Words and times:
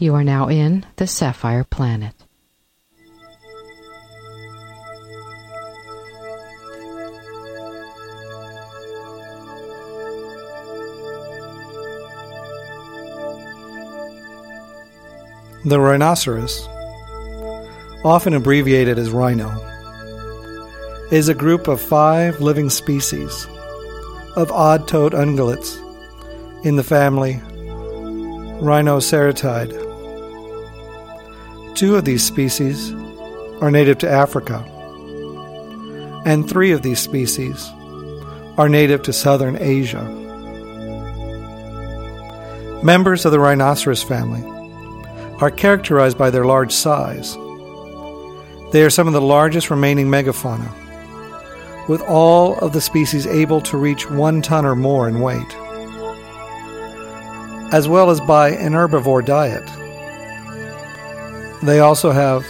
You 0.00 0.16
are 0.16 0.24
now 0.24 0.48
in 0.48 0.84
the 0.96 1.06
Sapphire 1.06 1.62
Planet. 1.62 2.14
The 15.64 15.78
rhinoceros, 15.78 16.66
often 18.04 18.34
abbreviated 18.34 18.98
as 18.98 19.10
rhino, 19.10 19.48
is 21.12 21.28
a 21.28 21.34
group 21.34 21.68
of 21.68 21.80
five 21.80 22.40
living 22.40 22.68
species 22.68 23.46
of 24.34 24.50
odd 24.50 24.88
toed 24.88 25.12
ungulates 25.12 25.78
in 26.64 26.74
the 26.74 26.82
family 26.82 27.40
Rhinocerotidae. 28.60 29.83
Two 31.74 31.96
of 31.96 32.04
these 32.04 32.22
species 32.22 32.92
are 33.60 33.70
native 33.70 33.98
to 33.98 34.08
Africa, 34.08 34.64
and 36.24 36.48
three 36.48 36.70
of 36.70 36.82
these 36.82 37.00
species 37.00 37.68
are 38.56 38.68
native 38.68 39.02
to 39.02 39.12
southern 39.12 39.56
Asia. 39.60 40.04
Members 42.84 43.24
of 43.24 43.32
the 43.32 43.40
rhinoceros 43.40 44.04
family 44.04 44.44
are 45.40 45.50
characterized 45.50 46.16
by 46.16 46.30
their 46.30 46.44
large 46.44 46.72
size. 46.72 47.34
They 48.70 48.84
are 48.84 48.90
some 48.90 49.08
of 49.08 49.12
the 49.12 49.20
largest 49.20 49.68
remaining 49.68 50.06
megafauna, 50.06 50.70
with 51.88 52.02
all 52.02 52.56
of 52.60 52.72
the 52.72 52.80
species 52.80 53.26
able 53.26 53.60
to 53.62 53.76
reach 53.76 54.08
one 54.08 54.42
ton 54.42 54.64
or 54.64 54.76
more 54.76 55.08
in 55.08 55.20
weight, 55.20 55.56
as 57.72 57.88
well 57.88 58.10
as 58.10 58.20
by 58.20 58.50
an 58.50 58.74
herbivore 58.74 59.24
diet. 59.24 59.68
They 61.64 61.80
also 61.80 62.10
have 62.10 62.44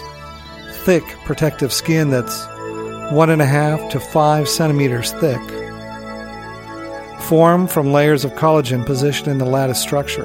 thick 0.85 1.05
protective 1.25 1.73
skin 1.73 2.11
that's 2.11 2.47
one 3.13 3.31
and 3.31 3.41
a 3.41 3.47
half 3.47 3.89
to 3.91 4.01
five 4.01 4.49
centimeters 4.49 5.13
thick, 5.13 5.41
formed 7.21 7.71
from 7.71 7.93
layers 7.93 8.25
of 8.25 8.33
collagen 8.33 8.85
positioned 8.85 9.29
in 9.29 9.39
the 9.39 9.45
lattice 9.45 9.81
structure. 9.81 10.25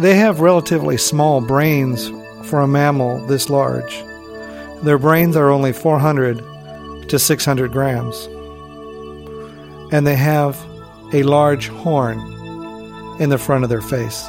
They 0.00 0.16
have 0.16 0.40
relatively 0.40 0.96
small 0.96 1.40
brains 1.40 2.10
for 2.48 2.60
a 2.60 2.66
mammal 2.66 3.24
this 3.26 3.48
large. 3.48 4.02
Their 4.82 4.98
brains 4.98 5.36
are 5.36 5.50
only 5.50 5.72
400 5.72 7.08
to 7.08 7.18
600 7.20 7.70
grams. 7.70 8.26
And 9.92 10.04
they 10.04 10.16
have 10.16 10.58
a 11.12 11.22
large 11.22 11.68
horn 11.68 12.18
in 13.20 13.30
the 13.30 13.38
front 13.38 13.62
of 13.62 13.70
their 13.70 13.80
face. 13.80 14.28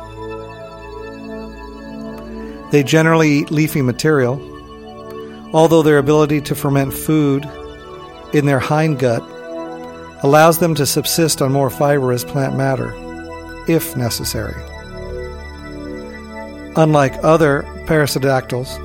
They 2.73 2.81
generally 2.81 3.29
eat 3.29 3.51
leafy 3.51 3.83
material, 3.83 4.41
although 5.53 5.83
their 5.83 5.99
ability 5.99 6.41
to 6.41 6.55
ferment 6.55 6.91
food 6.91 7.47
in 8.33 8.47
their 8.47 8.59
hindgut 8.59 9.21
allows 10.23 10.57
them 10.57 10.73
to 10.73 10.87
subsist 10.87 11.39
on 11.39 11.51
more 11.51 11.69
fibrous 11.69 12.23
plant 12.23 12.57
matter, 12.57 12.91
if 13.67 13.95
necessary. 13.95 14.55
Unlike 16.75 17.23
other 17.23 17.61
perissodactyls, 17.85 18.75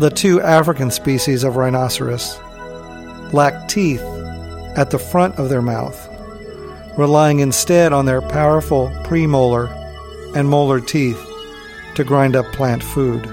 the 0.00 0.10
two 0.10 0.40
African 0.40 0.90
species 0.90 1.44
of 1.44 1.54
rhinoceros 1.54 2.36
lack 3.32 3.68
teeth 3.68 4.02
at 4.76 4.90
the 4.90 4.98
front 4.98 5.36
of 5.36 5.50
their 5.50 5.62
mouth, 5.62 5.96
relying 6.98 7.38
instead 7.38 7.92
on 7.92 8.06
their 8.06 8.22
powerful 8.22 8.88
premolar 9.04 9.68
and 10.34 10.48
molar 10.48 10.80
teeth 10.80 11.24
to 11.96 12.04
grind 12.04 12.36
up 12.36 12.46
plant 12.52 12.82
food. 12.82 13.26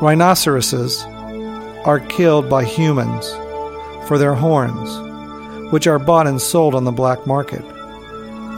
Rhinoceroses 0.00 1.04
are 1.84 2.00
killed 2.00 2.48
by 2.48 2.64
humans 2.64 3.28
for 4.06 4.18
their 4.18 4.34
horns, 4.34 5.72
which 5.72 5.86
are 5.86 5.98
bought 5.98 6.26
and 6.26 6.40
sold 6.40 6.74
on 6.74 6.84
the 6.84 6.92
black 6.92 7.26
market, 7.26 7.64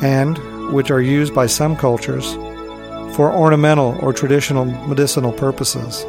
and 0.03 0.39
which 0.73 0.91
are 0.91 1.01
used 1.01 1.35
by 1.35 1.47
some 1.47 1.77
cultures 1.77 2.35
for 3.17 3.33
ornamental 3.33 3.97
or 4.01 4.13
traditional 4.13 4.65
medicinal 4.65 5.33
purposes. 5.33 6.05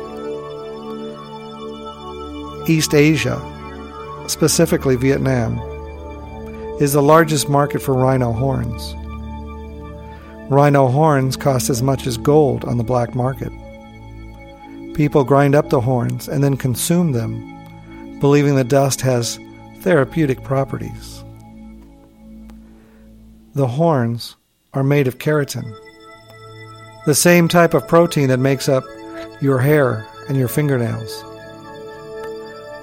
East 2.70 2.94
Asia, 2.94 3.40
specifically 4.28 4.96
Vietnam, 4.96 5.60
is 6.80 6.94
the 6.94 7.02
largest 7.02 7.50
market 7.50 7.82
for 7.82 7.94
rhino 7.94 8.32
horns. 8.32 8.96
Rhino 10.52 10.88
horns 10.90 11.38
cost 11.38 11.70
as 11.70 11.82
much 11.82 12.06
as 12.06 12.18
gold 12.18 12.66
on 12.66 12.78
the 12.78 12.84
black 12.84 13.16
market. 13.16 13.54
People 14.96 15.24
grind 15.24 15.56
up 15.56 15.70
the 15.70 15.80
horns 15.80 16.28
and 16.28 16.44
then 16.44 16.58
consume 16.58 17.14
them, 17.14 18.20
believing 18.20 18.56
the 18.56 18.66
dust 18.66 19.00
has 19.00 19.40
therapeutic 19.80 20.44
properties. 20.44 21.24
The 23.56 23.66
horns 23.66 24.36
are 24.74 24.84
made 24.84 25.08
of 25.08 25.20
keratin, 25.20 25.74
the 27.06 27.16
same 27.16 27.48
type 27.48 27.74
of 27.74 27.88
protein 27.88 28.28
that 28.28 28.40
makes 28.40 28.68
up 28.68 28.84
your 29.40 29.60
hair 29.60 30.06
and 30.28 30.36
your 30.36 30.50
fingernails. 30.50 31.24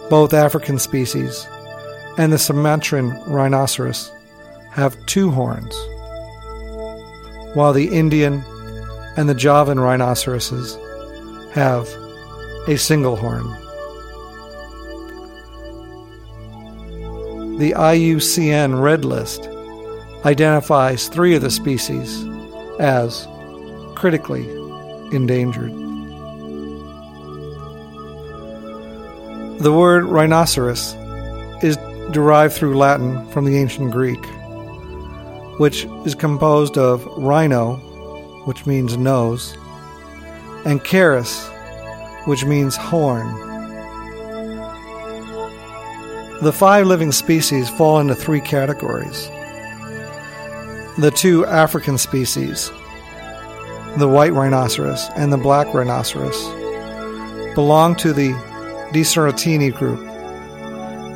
Both 0.08 0.32
African 0.32 0.78
species 0.78 1.46
and 2.16 2.32
the 2.32 2.38
Sumatran 2.38 3.10
rhinoceros 3.26 4.10
have 4.70 4.96
two 5.04 5.30
horns, 5.30 5.78
while 7.54 7.72
the 7.72 7.88
Indian 7.88 8.42
and 9.16 9.28
the 9.28 9.34
Javan 9.34 9.80
rhinoceroses 9.80 10.76
have 11.52 11.88
a 12.68 12.76
single 12.76 13.16
horn. 13.16 13.48
The 17.58 17.72
IUCN 17.72 18.80
Red 18.80 19.04
List 19.04 19.48
identifies 20.24 21.08
three 21.08 21.34
of 21.34 21.42
the 21.42 21.50
species 21.50 22.24
as 22.78 23.26
critically 23.96 24.48
endangered. 25.12 25.72
The 29.60 29.72
word 29.72 30.04
rhinoceros 30.04 30.94
is 31.64 31.76
derived 32.12 32.54
through 32.54 32.76
Latin 32.76 33.28
from 33.30 33.44
the 33.44 33.56
ancient 33.56 33.90
Greek 33.90 34.24
which 35.58 35.84
is 36.04 36.14
composed 36.14 36.78
of 36.78 37.04
rhino, 37.16 37.76
which 38.46 38.64
means 38.66 38.96
nose, 38.96 39.56
and 40.64 40.80
keras, 40.80 41.46
which 42.26 42.44
means 42.44 42.76
horn. 42.76 43.26
The 46.40 46.52
five 46.52 46.86
living 46.86 47.12
species 47.12 47.68
fall 47.68 47.98
into 47.98 48.14
three 48.14 48.40
categories. 48.40 49.28
The 50.98 51.12
two 51.14 51.44
African 51.46 51.98
species, 51.98 52.70
the 53.96 54.08
white 54.08 54.32
rhinoceros 54.32 55.08
and 55.16 55.32
the 55.32 55.36
black 55.36 55.74
rhinoceros, 55.74 56.40
belong 57.54 57.96
to 57.96 58.12
the 58.12 58.30
Dicerotini 58.92 59.74
group, 59.76 60.07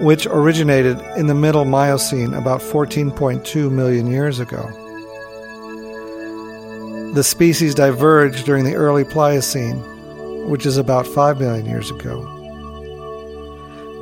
which 0.03 0.27
originated 0.27 1.01
in 1.17 1.29
the 1.29 1.35
middle 1.35 1.65
Miocene 1.65 2.35
about 2.35 2.61
14.2 2.61 3.71
million 3.71 4.09
years 4.09 4.41
ago. 4.41 4.69
The 7.15 7.23
species 7.23 7.73
diverged 7.77 8.45
during 8.45 8.65
the 8.65 8.75
early 8.75 9.05
Pliocene, 9.05 9.79
which 10.51 10.67
is 10.67 10.77
about 10.77 11.07
5 11.07 11.39
million 11.39 11.67
years 11.67 11.91
ago. 11.93 12.21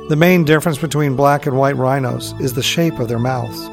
The 0.09 0.15
main 0.15 0.43
difference 0.43 0.79
between 0.79 1.15
black 1.15 1.45
and 1.45 1.55
white 1.55 1.75
rhinos 1.75 2.33
is 2.39 2.53
the 2.53 2.63
shape 2.63 2.97
of 2.97 3.07
their 3.07 3.19
mouths. 3.19 3.69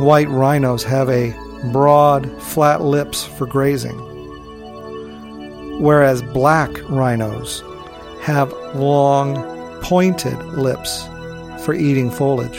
White 0.00 0.28
rhinos 0.28 0.82
have 0.82 1.08
a 1.08 1.32
broad, 1.70 2.28
flat 2.42 2.82
lips 2.82 3.24
for 3.24 3.46
grazing, 3.46 3.98
whereas 5.80 6.22
black 6.22 6.70
rhinos 6.88 7.62
have 8.22 8.52
long, 8.74 9.49
pointed 9.82 10.36
lips 10.46 11.06
for 11.64 11.74
eating 11.74 12.10
foliage. 12.10 12.58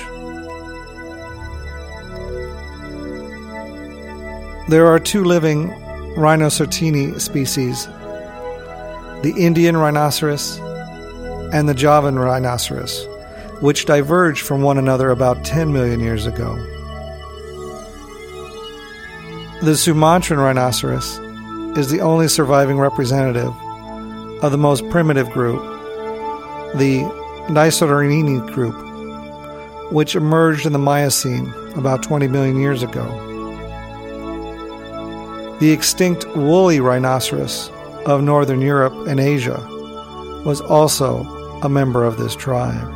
There 4.69 4.87
are 4.87 4.99
two 4.99 5.23
living 5.23 5.69
Rhinocerotini 6.15 7.19
species 7.19 7.87
the 9.21 9.33
Indian 9.37 9.77
rhinoceros 9.77 10.57
and 11.53 11.69
the 11.69 11.75
Javan 11.75 12.17
rhinoceros, 12.17 13.05
which 13.59 13.85
diverged 13.85 14.43
from 14.43 14.63
one 14.63 14.77
another 14.77 15.11
about 15.11 15.45
10 15.45 15.71
million 15.71 15.99
years 15.99 16.25
ago. 16.25 16.55
The 19.61 19.77
Sumatran 19.77 20.39
rhinoceros 20.39 21.19
is 21.77 21.91
the 21.91 22.01
only 22.01 22.27
surviving 22.27 22.79
representative 22.79 23.53
of 24.41 24.51
the 24.51 24.57
most 24.57 24.89
primitive 24.89 25.29
group, 25.29 25.61
the 26.75 27.01
Dicerotini 27.49 28.49
group, 28.53 29.91
which 29.91 30.15
emerged 30.15 30.65
in 30.65 30.73
the 30.73 30.79
Miocene 30.79 31.53
about 31.75 32.03
20 32.03 32.27
million 32.27 32.59
years 32.59 32.81
ago. 32.83 33.05
The 35.59 35.71
extinct 35.71 36.25
woolly 36.35 36.79
rhinoceros 36.79 37.69
of 38.05 38.23
northern 38.23 38.61
Europe 38.61 38.93
and 39.07 39.19
Asia 39.19 39.59
was 40.45 40.61
also 40.61 41.23
a 41.61 41.69
member 41.69 42.03
of 42.03 42.17
this 42.17 42.35
tribe. 42.35 42.87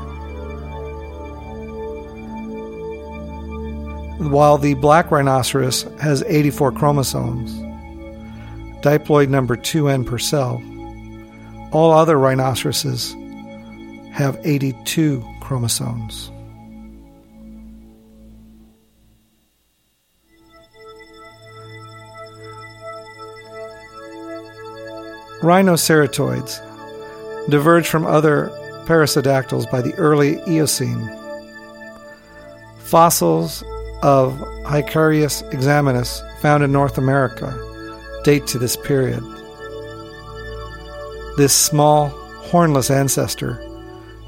While 4.20 4.58
the 4.58 4.74
black 4.76 5.12
rhinoceros 5.12 5.84
has 6.00 6.24
84 6.24 6.72
chromosomes, 6.72 7.52
diploid 8.82 9.28
number 9.28 9.56
2n 9.58 10.06
per 10.06 10.18
cell, 10.18 10.64
all 11.72 11.92
other 11.92 12.18
rhinoceroses 12.18 13.14
have 14.16 14.40
82 14.46 15.22
chromosomes. 15.42 16.32
Rhinocerotoids 25.42 26.62
diverged 27.50 27.88
from 27.88 28.06
other 28.06 28.48
perissodactyls 28.86 29.70
by 29.70 29.82
the 29.82 29.94
early 29.96 30.40
Eocene. 30.48 31.10
Fossils 32.80 33.66
of 34.02 34.32
Hyrachyus 34.64 35.44
eximius 35.52 36.22
found 36.40 36.64
in 36.64 36.72
North 36.72 36.98
America 36.98 37.52
date 38.24 38.48
to 38.48 38.58
this 38.58 38.78
period. 38.78 39.22
This 41.36 41.54
small, 41.54 42.08
hornless 42.46 42.90
ancestor 42.90 43.65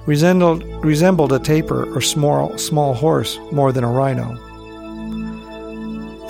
resembled, 0.08 0.64
resembled 0.84 1.32
a 1.32 1.38
tapir 1.38 1.94
or 1.96 2.02
small, 2.02 2.58
small 2.58 2.96
horse 2.96 3.38
more 3.52 3.72
than 3.72 3.84
a 3.84 3.92
rhino. 3.92 4.36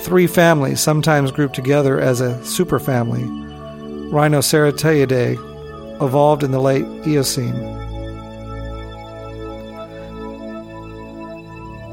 Three 0.00 0.26
families, 0.26 0.80
sometimes 0.80 1.30
grouped 1.32 1.54
together 1.54 1.98
as 1.98 2.20
a 2.20 2.34
superfamily, 2.40 3.24
Rhinocerateidae, 4.10 6.02
evolved 6.02 6.42
in 6.42 6.50
the 6.50 6.60
late 6.60 6.86
Eocene. 7.06 7.54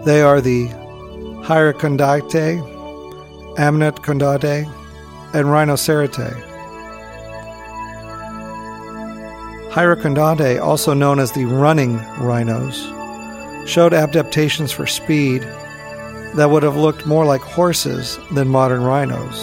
They 0.05 0.21
are 0.21 0.41
the 0.41 0.67
Hyracondaceae, 1.43 2.61
Amniocondaceae, 3.57 4.65
and 5.33 5.47
Rhinoceratae. 5.47 6.54
Hyracondaceae, 9.75 10.61
also 10.61 10.93
known 10.93 11.19
as 11.19 11.33
the 11.33 11.43
running 11.43 11.97
rhinos, 12.17 12.79
showed 13.69 13.93
adaptations 13.93 14.71
for 14.71 14.87
speed 14.87 15.41
that 16.35 16.49
would 16.49 16.63
have 16.63 16.77
looked 16.77 17.05
more 17.05 17.25
like 17.25 17.41
horses 17.41 18.17
than 18.31 18.47
modern 18.47 18.83
rhinos. 18.83 19.37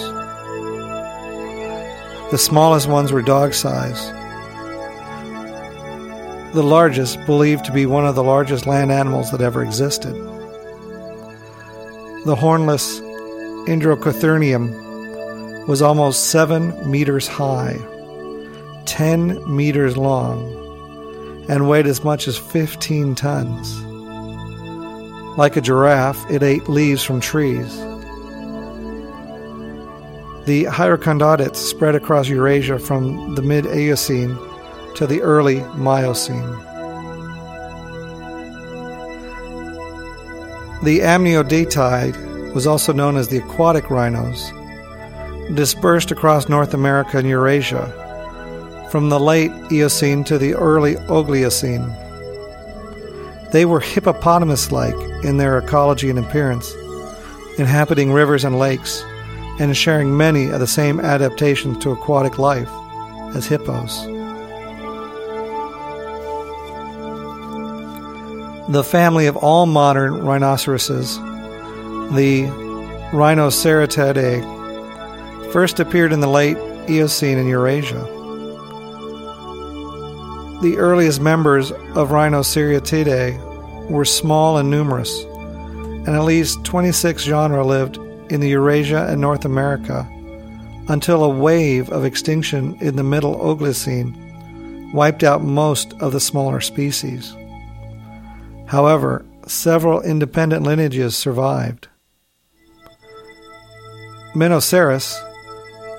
The 2.30 2.38
smallest 2.38 2.88
ones 2.88 3.12
were 3.12 3.20
dog 3.20 3.52
size. 3.52 4.10
The 6.54 6.62
largest, 6.62 7.18
believed 7.26 7.66
to 7.66 7.72
be 7.72 7.84
one 7.84 8.06
of 8.06 8.14
the 8.14 8.24
largest 8.24 8.66
land 8.66 8.90
animals 8.90 9.30
that 9.32 9.42
ever 9.42 9.62
existed. 9.62 10.14
The 12.24 12.36
hornless 12.36 13.00
Indricotherium 13.68 15.68
was 15.68 15.82
almost 15.82 16.30
seven 16.30 16.90
meters 16.90 17.28
high 17.28 17.76
10 18.86 19.54
meters 19.54 19.96
long 19.96 20.62
and 21.48 21.68
weighed 21.68 21.86
as 21.86 22.04
much 22.04 22.28
as 22.28 22.38
15 22.38 23.14
tons. 23.14 23.82
Like 25.36 25.56
a 25.56 25.60
giraffe, 25.60 26.30
it 26.30 26.42
ate 26.42 26.68
leaves 26.68 27.02
from 27.02 27.20
trees. 27.20 27.76
The 30.44 30.64
Hyracondates 30.64 31.56
spread 31.56 31.94
across 31.94 32.28
Eurasia 32.28 32.78
from 32.78 33.34
the 33.34 33.42
mid 33.42 33.64
Eocene 33.64 34.36
to 34.96 35.06
the 35.06 35.22
early 35.22 35.60
Miocene. 35.76 36.50
The 40.82 41.00
Amniodatide 41.00 42.54
was 42.54 42.66
also 42.66 42.92
known 42.92 43.16
as 43.16 43.28
the 43.28 43.38
aquatic 43.38 43.88
rhinos, 43.88 44.52
dispersed 45.54 46.10
across 46.10 46.48
North 46.48 46.74
America 46.74 47.18
and 47.18 47.28
Eurasia 47.28 48.01
from 48.92 49.08
the 49.08 49.18
late 49.18 49.50
Eocene 49.72 50.22
to 50.22 50.36
the 50.36 50.52
early 50.52 50.96
Oligocene. 51.08 51.88
They 53.50 53.64
were 53.64 53.80
hippopotamus 53.80 54.70
like 54.70 54.94
in 55.24 55.38
their 55.38 55.56
ecology 55.56 56.10
and 56.10 56.18
appearance, 56.18 56.74
inhabiting 57.56 58.12
rivers 58.12 58.44
and 58.44 58.58
lakes, 58.58 59.02
and 59.58 59.74
sharing 59.74 60.14
many 60.14 60.50
of 60.50 60.60
the 60.60 60.66
same 60.66 61.00
adaptations 61.00 61.78
to 61.78 61.92
aquatic 61.92 62.36
life 62.36 62.68
as 63.34 63.46
hippos. 63.46 64.04
The 68.68 68.84
family 68.84 69.24
of 69.24 69.38
all 69.38 69.64
modern 69.64 70.22
rhinoceroses, 70.22 71.16
the 72.14 72.42
Rhinocerotidae, 73.10 74.42
first 75.50 75.80
appeared 75.80 76.12
in 76.12 76.20
the 76.20 76.28
late 76.28 76.58
Eocene 76.90 77.38
in 77.38 77.46
Eurasia 77.46 78.21
the 80.62 80.78
earliest 80.78 81.20
members 81.20 81.72
of 81.72 82.10
Rhinocerotidae 82.10 83.90
were 83.90 84.04
small 84.04 84.58
and 84.58 84.70
numerous, 84.70 85.24
and 85.24 86.10
at 86.10 86.24
least 86.24 86.64
26 86.64 87.24
genera 87.24 87.66
lived 87.66 87.98
in 88.30 88.40
the 88.40 88.50
Eurasia 88.50 89.08
and 89.08 89.20
North 89.20 89.44
America 89.44 90.08
until 90.88 91.24
a 91.24 91.28
wave 91.28 91.90
of 91.90 92.04
extinction 92.04 92.76
in 92.80 92.94
the 92.94 93.02
Middle 93.02 93.34
Oligocene 93.34 94.92
wiped 94.92 95.24
out 95.24 95.42
most 95.42 95.94
of 95.94 96.12
the 96.12 96.20
smaller 96.20 96.60
species. 96.60 97.34
However, 98.66 99.24
several 99.46 100.00
independent 100.00 100.62
lineages 100.62 101.16
survived. 101.16 101.88
Menoceras, 104.34 105.20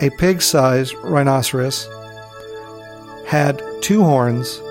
a 0.02 0.10
pig 0.12 0.42
sized 0.42 0.94
rhinoceros, 1.04 1.88
had 3.28 3.62
two 3.84 4.02
horns 4.02 4.62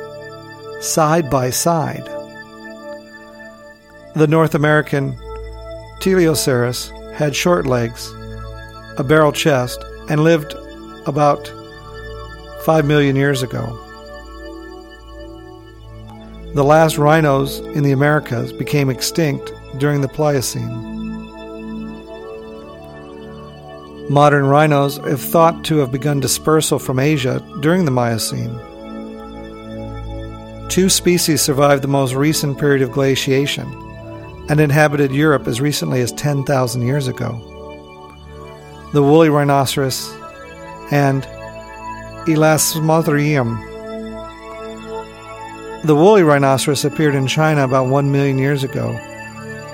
side 0.80 1.28
by 1.28 1.50
side. 1.50 2.06
The 4.14 4.26
North 4.26 4.54
American 4.54 5.12
Teleoceras 6.00 6.90
had 7.12 7.36
short 7.36 7.66
legs, 7.66 8.10
a 8.96 9.04
barrel 9.06 9.30
chest, 9.30 9.84
and 10.08 10.24
lived 10.24 10.54
about 11.06 11.46
5 12.64 12.86
million 12.86 13.14
years 13.14 13.42
ago. 13.42 13.78
The 16.54 16.64
last 16.64 16.96
rhinos 16.96 17.58
in 17.58 17.82
the 17.82 17.92
Americas 17.92 18.50
became 18.50 18.88
extinct 18.88 19.52
during 19.76 20.00
the 20.00 20.08
Pliocene. 20.08 20.90
Modern 24.08 24.46
rhinos 24.46 24.96
have 24.96 25.20
thought 25.20 25.64
to 25.66 25.76
have 25.78 25.92
begun 25.92 26.18
dispersal 26.18 26.78
from 26.78 26.98
Asia 26.98 27.46
during 27.60 27.84
the 27.84 27.90
Miocene. 27.90 28.58
Two 30.72 30.88
species 30.88 31.42
survived 31.42 31.84
the 31.84 31.88
most 31.88 32.14
recent 32.14 32.58
period 32.58 32.80
of 32.80 32.92
glaciation 32.92 33.70
and 34.48 34.58
inhabited 34.58 35.12
Europe 35.12 35.46
as 35.46 35.60
recently 35.60 36.00
as 36.00 36.12
10,000 36.12 36.80
years 36.80 37.08
ago. 37.08 37.38
The 38.94 39.02
woolly 39.02 39.28
rhinoceros 39.28 40.10
and 40.90 41.24
Elasmotherium. 42.24 43.58
The 45.84 45.94
woolly 45.94 46.22
rhinoceros 46.22 46.86
appeared 46.86 47.16
in 47.16 47.26
China 47.26 47.64
about 47.64 47.88
1 47.88 48.10
million 48.10 48.38
years 48.38 48.64
ago 48.64 48.92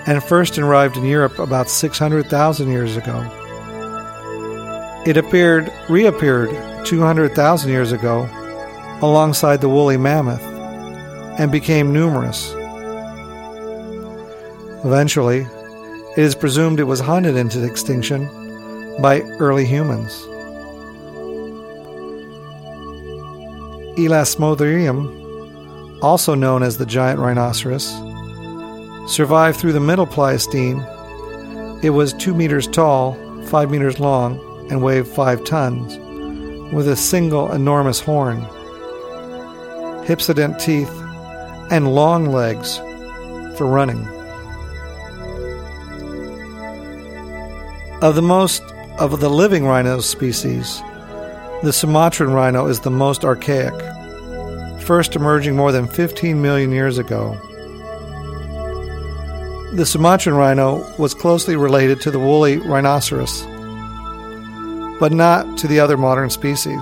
and 0.08 0.20
first 0.20 0.58
arrived 0.58 0.96
in 0.96 1.04
Europe 1.04 1.38
about 1.38 1.70
600,000 1.70 2.68
years 2.68 2.96
ago. 2.96 3.20
It 5.06 5.16
appeared 5.16 5.72
reappeared 5.88 6.50
200,000 6.84 7.70
years 7.70 7.92
ago 7.92 8.28
alongside 9.00 9.60
the 9.60 9.68
woolly 9.68 9.96
mammoth 9.96 10.57
and 11.38 11.52
became 11.52 11.92
numerous. 11.92 12.52
Eventually, 14.84 15.46
it 16.16 16.24
is 16.24 16.34
presumed 16.34 16.80
it 16.80 16.84
was 16.84 17.00
hunted 17.00 17.36
into 17.36 17.64
extinction 17.64 18.28
by 19.00 19.20
early 19.38 19.64
humans. 19.64 20.26
Elasmotherium, 23.96 26.02
also 26.02 26.34
known 26.34 26.62
as 26.62 26.78
the 26.78 26.86
giant 26.86 27.20
rhinoceros, 27.20 27.88
survived 29.12 29.58
through 29.58 29.72
the 29.72 29.80
Middle 29.80 30.06
Pleistocene. 30.06 30.84
It 31.82 31.90
was 31.90 32.12
2 32.14 32.34
meters 32.34 32.68
tall, 32.68 33.16
5 33.44 33.70
meters 33.70 33.98
long, 33.98 34.38
and 34.70 34.82
weighed 34.82 35.06
5 35.06 35.44
tons, 35.44 35.96
with 36.72 36.88
a 36.88 36.96
single 36.96 37.50
enormous 37.52 38.00
horn, 38.00 38.40
hypsodont 40.04 40.60
teeth, 40.60 40.92
and 41.70 41.94
long 41.94 42.26
legs 42.26 42.78
for 43.56 43.66
running. 43.66 44.06
Of 48.00 48.14
the 48.14 48.22
most 48.22 48.62
of 48.98 49.20
the 49.20 49.28
living 49.28 49.64
rhino 49.64 50.00
species, 50.00 50.80
the 51.62 51.72
Sumatran 51.72 52.32
rhino 52.32 52.66
is 52.66 52.80
the 52.80 52.90
most 52.90 53.24
archaic, 53.24 53.74
first 54.80 55.16
emerging 55.16 55.56
more 55.56 55.72
than 55.72 55.88
15 55.88 56.40
million 56.40 56.70
years 56.70 56.98
ago. 56.98 57.32
The 59.74 59.84
Sumatran 59.84 60.36
rhino 60.36 60.86
was 60.96 61.12
closely 61.14 61.56
related 61.56 62.00
to 62.02 62.10
the 62.10 62.18
woolly 62.18 62.58
rhinoceros, 62.58 63.42
but 65.00 65.12
not 65.12 65.58
to 65.58 65.66
the 65.66 65.80
other 65.80 65.96
modern 65.96 66.30
species. 66.30 66.80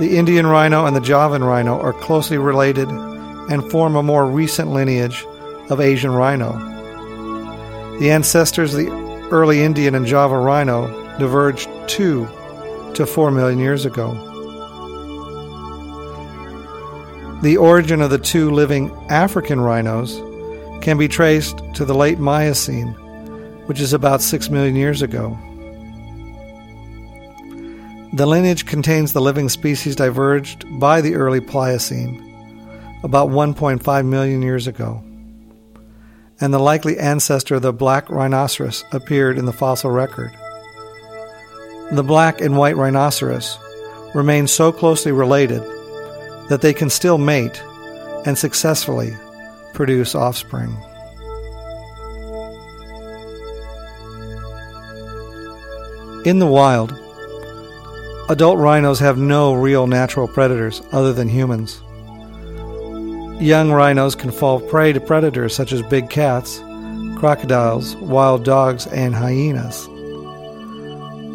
The 0.00 0.16
Indian 0.18 0.46
rhino 0.46 0.86
and 0.86 0.96
the 0.96 1.00
Javan 1.00 1.44
rhino 1.44 1.80
are 1.80 1.92
closely 1.92 2.36
related 2.36 2.88
and 3.50 3.70
form 3.70 3.96
a 3.96 4.02
more 4.02 4.26
recent 4.26 4.70
lineage 4.70 5.24
of 5.70 5.80
Asian 5.80 6.12
rhino. 6.12 6.52
The 7.98 8.10
ancestors 8.10 8.74
of 8.74 8.84
the 8.84 8.90
early 9.30 9.62
Indian 9.62 9.94
and 9.94 10.06
Java 10.06 10.38
rhino 10.38 10.88
diverged 11.18 11.68
two 11.86 12.26
to 12.94 13.06
4 13.06 13.30
million 13.30 13.58
years 13.58 13.84
ago. 13.84 14.12
The 17.42 17.56
origin 17.58 18.00
of 18.00 18.10
the 18.10 18.18
two 18.18 18.50
living 18.50 18.90
African 19.10 19.60
rhinos 19.60 20.14
can 20.82 20.96
be 20.96 21.08
traced 21.08 21.62
to 21.74 21.84
the 21.84 21.94
late 21.94 22.18
Miocene, 22.18 22.92
which 23.66 23.80
is 23.80 23.92
about 23.92 24.22
6 24.22 24.48
million 24.50 24.76
years 24.76 25.02
ago. 25.02 25.38
The 28.14 28.26
lineage 28.26 28.64
contains 28.64 29.12
the 29.12 29.20
living 29.20 29.48
species 29.48 29.96
diverged 29.96 30.64
by 30.78 31.00
the 31.00 31.16
early 31.16 31.40
Pliocene, 31.40 32.23
about 33.04 33.28
1.5 33.28 34.06
million 34.06 34.40
years 34.40 34.66
ago, 34.66 35.04
and 36.40 36.54
the 36.54 36.58
likely 36.58 36.98
ancestor 36.98 37.56
of 37.56 37.62
the 37.62 37.70
black 37.70 38.08
rhinoceros 38.08 38.82
appeared 38.92 39.36
in 39.36 39.44
the 39.44 39.52
fossil 39.52 39.90
record. 39.90 40.30
The 41.92 42.02
black 42.02 42.40
and 42.40 42.56
white 42.56 42.78
rhinoceros 42.78 43.58
remain 44.14 44.46
so 44.46 44.72
closely 44.72 45.12
related 45.12 45.60
that 46.48 46.60
they 46.62 46.72
can 46.72 46.88
still 46.88 47.18
mate 47.18 47.62
and 48.24 48.38
successfully 48.38 49.14
produce 49.74 50.14
offspring. 50.14 50.74
In 56.24 56.38
the 56.38 56.46
wild, 56.46 56.92
adult 58.30 58.58
rhinos 58.58 58.98
have 59.00 59.18
no 59.18 59.52
real 59.52 59.86
natural 59.86 60.26
predators 60.26 60.80
other 60.90 61.12
than 61.12 61.28
humans. 61.28 61.82
Young 63.40 63.72
rhinos 63.72 64.14
can 64.14 64.30
fall 64.30 64.60
prey 64.60 64.92
to 64.92 65.00
predators 65.00 65.54
such 65.56 65.72
as 65.72 65.82
big 65.82 66.08
cats, 66.08 66.60
crocodiles, 67.16 67.96
wild 67.96 68.44
dogs, 68.44 68.86
and 68.86 69.14
hyenas. 69.14 69.88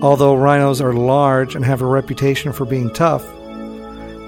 Although 0.01 0.35
rhinos 0.35 0.79
are 0.79 0.93
large 0.93 1.55
and 1.55 1.65
have 1.65 1.81
a 1.81 1.85
reputation 1.85 2.53
for 2.53 2.63
being 2.63 2.89
tough, 2.93 3.25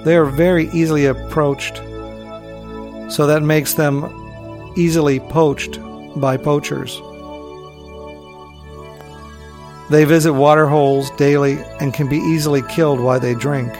they 0.04 0.16
are 0.16 0.26
very 0.26 0.68
easily 0.70 1.06
approached, 1.06 1.76
so 3.10 3.26
that 3.26 3.42
makes 3.42 3.72
them 3.74 4.04
easily 4.76 5.18
poached 5.18 5.78
by 6.16 6.36
poachers. 6.36 7.00
They 9.88 10.04
visit 10.04 10.34
water 10.34 10.66
holes 10.66 11.10
daily 11.12 11.58
and 11.80 11.94
can 11.94 12.08
be 12.08 12.18
easily 12.18 12.62
killed 12.62 13.00
while 13.00 13.18
they 13.18 13.34
drink. 13.34 13.72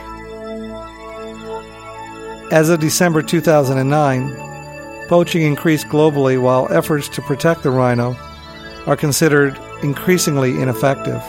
As 2.53 2.69
of 2.69 2.81
December 2.81 3.23
2009, 3.23 5.09
poaching 5.09 5.41
increased 5.41 5.87
globally 5.87 6.39
while 6.39 6.71
efforts 6.71 7.09
to 7.09 7.23
protect 7.23 7.63
the 7.63 7.71
rhino 7.71 8.15
are 8.85 8.95
considered 8.95 9.59
increasingly 9.83 10.61
ineffective. 10.61 11.23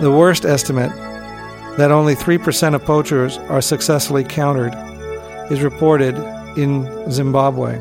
The 0.00 0.14
worst 0.16 0.44
estimate, 0.44 0.92
that 1.78 1.90
only 1.90 2.14
3% 2.14 2.76
of 2.76 2.84
poachers 2.84 3.38
are 3.38 3.60
successfully 3.60 4.22
countered, 4.22 4.72
is 5.50 5.62
reported 5.62 6.14
in 6.56 7.10
Zimbabwe. 7.10 7.78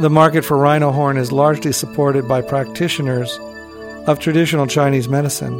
The 0.00 0.10
market 0.10 0.44
for 0.44 0.58
rhino 0.58 0.90
horn 0.90 1.16
is 1.16 1.30
largely 1.30 1.70
supported 1.70 2.26
by 2.26 2.42
practitioners 2.42 3.38
of 4.08 4.18
traditional 4.18 4.66
Chinese 4.66 5.08
medicine, 5.08 5.54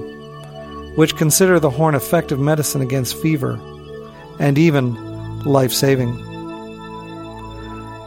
which 0.96 1.16
consider 1.16 1.60
the 1.60 1.70
horn 1.70 1.94
effective 1.94 2.40
medicine 2.40 2.82
against 2.82 3.16
fever 3.22 3.56
and 4.40 4.58
even 4.58 4.94
life 5.44 5.72
saving. 5.72 6.18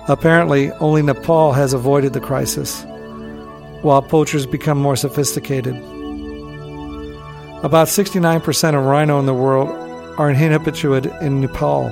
Apparently, 0.10 0.70
only 0.74 1.02
Nepal 1.02 1.54
has 1.54 1.72
avoided 1.72 2.12
the 2.12 2.20
crisis, 2.20 2.84
while 3.82 4.02
poachers 4.02 4.46
become 4.46 4.78
more 4.78 4.98
sophisticated. 4.98 5.76
About 7.64 7.88
69% 7.88 8.78
of 8.78 8.84
rhino 8.84 9.20
in 9.20 9.26
the 9.26 9.34
world 9.34 9.70
are 10.20 10.30
inhabited 10.30 11.06
in 11.22 11.40
Nepal. 11.40 11.90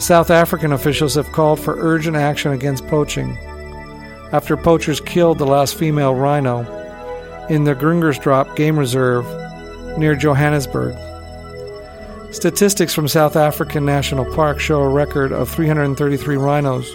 South 0.00 0.30
African 0.30 0.72
officials 0.72 1.14
have 1.16 1.32
called 1.32 1.60
for 1.60 1.76
urgent 1.78 2.16
action 2.16 2.52
against 2.52 2.86
poaching 2.86 3.36
after 4.32 4.56
poachers 4.56 5.00
killed 5.00 5.38
the 5.38 5.46
last 5.46 5.76
female 5.76 6.14
rhino 6.14 6.60
in 7.48 7.64
the 7.64 7.74
Krugersdorp 7.74 8.56
Game 8.56 8.78
Reserve 8.78 9.26
near 9.98 10.16
Johannesburg. 10.16 11.05
Statistics 12.36 12.92
from 12.92 13.08
South 13.08 13.34
African 13.34 13.86
National 13.86 14.26
Park 14.26 14.60
show 14.60 14.82
a 14.82 14.88
record 14.90 15.32
of 15.32 15.48
333 15.48 16.36
rhinos 16.36 16.94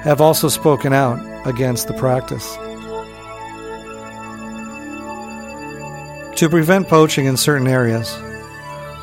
have 0.02 0.22
also 0.22 0.48
spoken 0.48 0.94
out 0.94 1.18
against 1.46 1.88
the 1.88 1.94
practice. 1.94 2.54
To 6.38 6.48
prevent 6.48 6.88
poaching 6.88 7.26
in 7.26 7.36
certain 7.36 7.66
areas, 7.66 8.16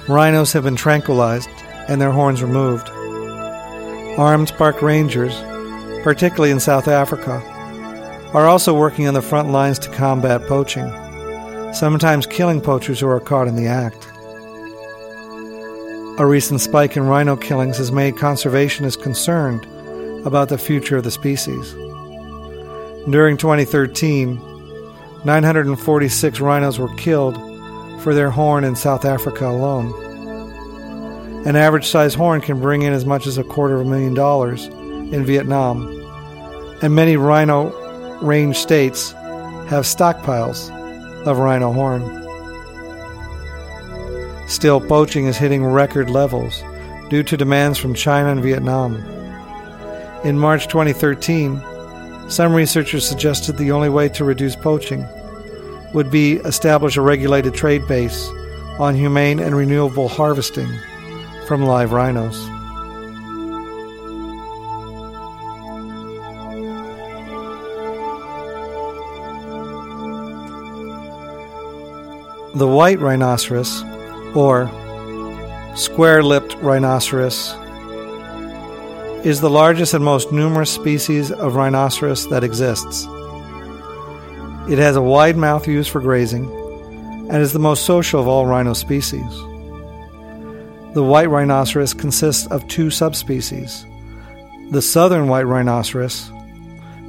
rhinos 0.10 0.54
have 0.54 0.64
been 0.64 0.76
tranquilized 0.76 1.50
and 1.88 2.02
their 2.02 2.12
horns 2.12 2.42
removed. 2.42 2.90
Armed 4.18 4.52
park 4.58 4.82
rangers, 4.82 5.40
particularly 6.04 6.52
in 6.52 6.60
South 6.60 6.88
Africa, 6.88 7.42
are 8.34 8.48
also 8.48 8.74
working 8.74 9.08
on 9.08 9.14
the 9.14 9.22
front 9.22 9.50
lines 9.50 9.78
to 9.80 9.90
combat 9.92 10.42
poaching, 10.48 10.90
sometimes 11.74 12.26
killing 12.26 12.62
poachers 12.62 13.00
who 13.00 13.08
are 13.08 13.20
caught 13.20 13.48
in 13.48 13.56
the 13.56 13.68
act. 13.68 14.08
A 16.20 16.26
recent 16.26 16.62
spike 16.62 16.96
in 16.96 17.08
rhino 17.08 17.36
killings 17.36 17.78
has 17.78 17.92
made 17.92 18.16
conservationists 18.16 19.02
concerned 19.02 19.66
about 20.26 20.50
the 20.50 20.58
future 20.58 20.98
of 20.98 21.04
the 21.04 21.12
species. 21.12 21.74
During 23.10 23.38
2013, 23.38 24.36
946 25.26 26.40
rhinos 26.40 26.80
were 26.80 26.94
killed 26.96 27.36
for 28.02 28.14
their 28.14 28.30
horn 28.30 28.64
in 28.64 28.76
South 28.76 29.06
Africa 29.06 29.48
alone. 29.48 29.94
An 31.46 31.56
average 31.56 31.88
size 31.88 32.14
horn 32.14 32.42
can 32.42 32.60
bring 32.60 32.84
in 32.84 32.94
as 32.94 33.06
much 33.06 33.26
as 33.26 33.38
a 33.38 33.44
quarter 33.44 33.76
of 33.76 33.88
a 33.88 33.90
million 33.90 34.14
dollars 34.14 34.70
in 35.12 35.26
Vietnam, 35.26 35.88
and 36.82 36.96
many 36.96 37.18
rhino 37.18 37.72
range 38.22 38.58
states 38.58 39.12
have 39.72 39.86
stockpiles 39.86 40.70
of 41.26 41.38
rhino 41.38 41.72
horn. 41.72 42.02
Still, 44.48 44.82
poaching 44.82 45.28
is 45.28 45.38
hitting 45.38 45.64
record 45.66 46.10
levels 46.10 46.64
due 47.10 47.24
to 47.24 47.38
demands 47.38 47.78
from 47.78 47.94
China 47.94 48.32
and 48.32 48.42
Vietnam. 48.42 48.96
In 50.24 50.38
March 50.38 50.68
2013, 50.68 51.62
some 52.30 52.54
researchers 52.54 53.08
suggested 53.08 53.58
the 53.58 53.72
only 53.72 53.90
way 53.90 54.10
to 54.10 54.24
reduce 54.24 54.56
poaching 54.56 55.06
would 55.94 56.10
be 56.10 56.34
establish 56.46 56.96
a 56.98 57.02
regulated 57.02 57.54
trade 57.54 57.86
base 57.88 58.30
on 58.80 58.96
humane 58.96 59.40
and 59.40 59.56
renewable 59.56 60.08
harvesting 60.08 60.70
from 61.48 61.64
live 61.64 61.92
rhinos. 61.92 62.50
The 72.62 72.68
white 72.68 73.00
rhinoceros, 73.00 73.82
or 74.36 74.70
square 75.76 76.22
lipped 76.22 76.54
rhinoceros, 76.58 77.56
is 79.26 79.42
the 79.42 79.50
largest 79.50 79.96
and 79.96 80.06
most 80.06 80.32
numerous 80.32 80.70
species 80.70 81.32
of 81.32 81.56
rhinoceros 81.56 82.30
that 82.30 82.44
exists. 82.44 83.08
It 84.70 84.78
has 84.78 84.96
a 84.96 85.02
wide 85.02 85.38
mouth 85.38 85.68
used 85.68 85.90
for 85.90 86.02
grazing 86.02 86.46
and 87.32 87.38
is 87.38 87.52
the 87.52 87.58
most 87.58 87.84
social 87.84 88.22
of 88.22 88.28
all 88.28 88.46
rhino 88.46 88.74
species. 88.74 89.32
The 90.94 91.04
white 91.04 91.32
rhinoceros 91.32 91.96
consists 91.96 92.46
of 92.46 92.68
two 92.68 92.92
subspecies 92.92 93.88
the 94.70 94.84
southern 94.84 95.30
white 95.30 95.48
rhinoceros, 95.48 96.30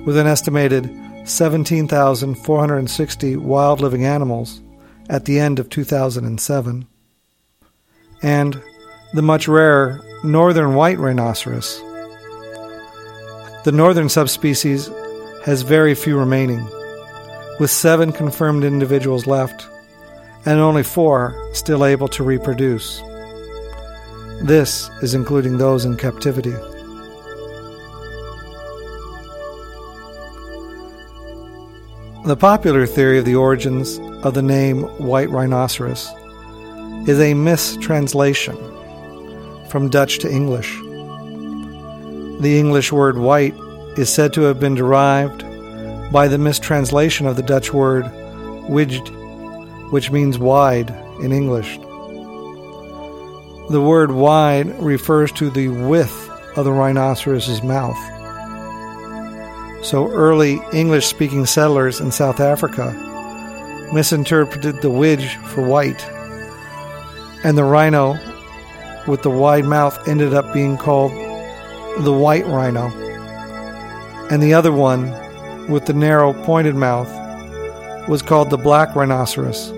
with 0.07 0.17
an 0.17 0.27
estimated 0.27 0.89
17,460 1.29 3.37
wild 3.37 3.83
living 3.83 4.07
animals 4.07 4.63
at 5.09 5.25
the 5.25 5.39
end 5.39 5.59
of 5.59 5.69
2007, 5.69 6.87
and 8.23 8.63
the 9.15 9.23
much 9.23 9.49
rarer 9.49 10.01
northern 10.25 10.75
white 10.75 10.99
rhinoceros 10.99 11.83
the 13.65 13.71
northern 13.71 14.09
subspecies 14.09 14.91
has 15.45 15.63
very 15.63 15.95
few 15.95 16.19
remaining, 16.19 16.67
with 17.61 17.71
seven 17.71 18.11
confirmed 18.11 18.65
individuals 18.65 19.25
left 19.25 19.69
and 20.45 20.59
only 20.59 20.83
four 20.83 21.49
still 21.55 21.85
able 21.85 22.09
to 22.09 22.25
reproduce. 22.25 23.01
This 24.43 24.91
is 25.01 25.15
including 25.15 25.59
those 25.59 25.85
in 25.85 25.97
captivity. 25.97 26.55
The 32.25 32.37
popular 32.37 32.87
theory 32.87 33.19
of 33.19 33.25
the 33.25 33.35
origins 33.35 33.99
of 34.25 34.35
the 34.35 34.43
name 34.43 34.83
white 34.99 35.29
rhinoceros 35.29 36.09
is 37.09 37.19
a 37.19 37.35
mistranslation 37.35 38.57
from 39.69 39.91
Dutch 39.91 40.21
to 40.21 40.31
English. 40.31 40.73
The 42.41 42.61
English 42.61 42.93
word 42.93 43.19
white 43.19 43.57
is 43.99 44.09
said 44.09 44.33
to 44.35 44.43
have 44.43 44.61
been 44.61 44.77
derived 44.77 45.45
by 46.13 46.29
the 46.29 46.39
mistranslation 46.39 47.27
of 47.27 47.35
the 47.35 47.43
Dutch 47.43 47.73
word 47.73 48.05
"wijd," 48.05 49.91
which 49.91 50.13
means 50.13 50.39
wide 50.39 50.91
in 51.21 51.33
English. 51.33 51.77
The 53.69 53.83
word 53.85 54.13
wide 54.13 54.81
refers 54.81 55.33
to 55.33 55.51
the 55.51 55.67
width 55.67 56.31
of 56.57 56.65
the 56.67 56.73
rhinoceros's 56.73 57.65
mouth. 57.65 57.99
So 59.83 60.09
early 60.13 60.61
English 60.73 61.07
speaking 61.07 61.45
settlers 61.45 62.01
in 62.01 62.13
South 62.13 62.39
Africa 62.39 62.93
misinterpreted 63.93 64.81
the 64.81 64.89
widge 64.89 65.37
for 65.49 65.67
white, 65.67 66.01
and 67.45 67.59
the 67.59 67.65
rhino 67.65 68.17
with 69.09 69.23
the 69.23 69.31
wide 69.31 69.65
mouth 69.65 70.09
ended 70.09 70.35
up 70.35 70.55
being 70.55 70.79
called 70.79 71.11
the 72.05 72.13
white 72.13 72.47
rhino, 72.47 72.87
and 74.31 74.41
the 74.41 74.55
other 74.55 74.73
one, 74.73 75.11
with 75.69 75.87
the 75.87 75.93
narrow 75.93 76.33
pointed 76.45 76.77
mouth, 76.77 77.09
was 78.09 78.23
called 78.23 78.51
the 78.51 78.57
black 78.57 78.95
rhinoceros. 78.95 79.73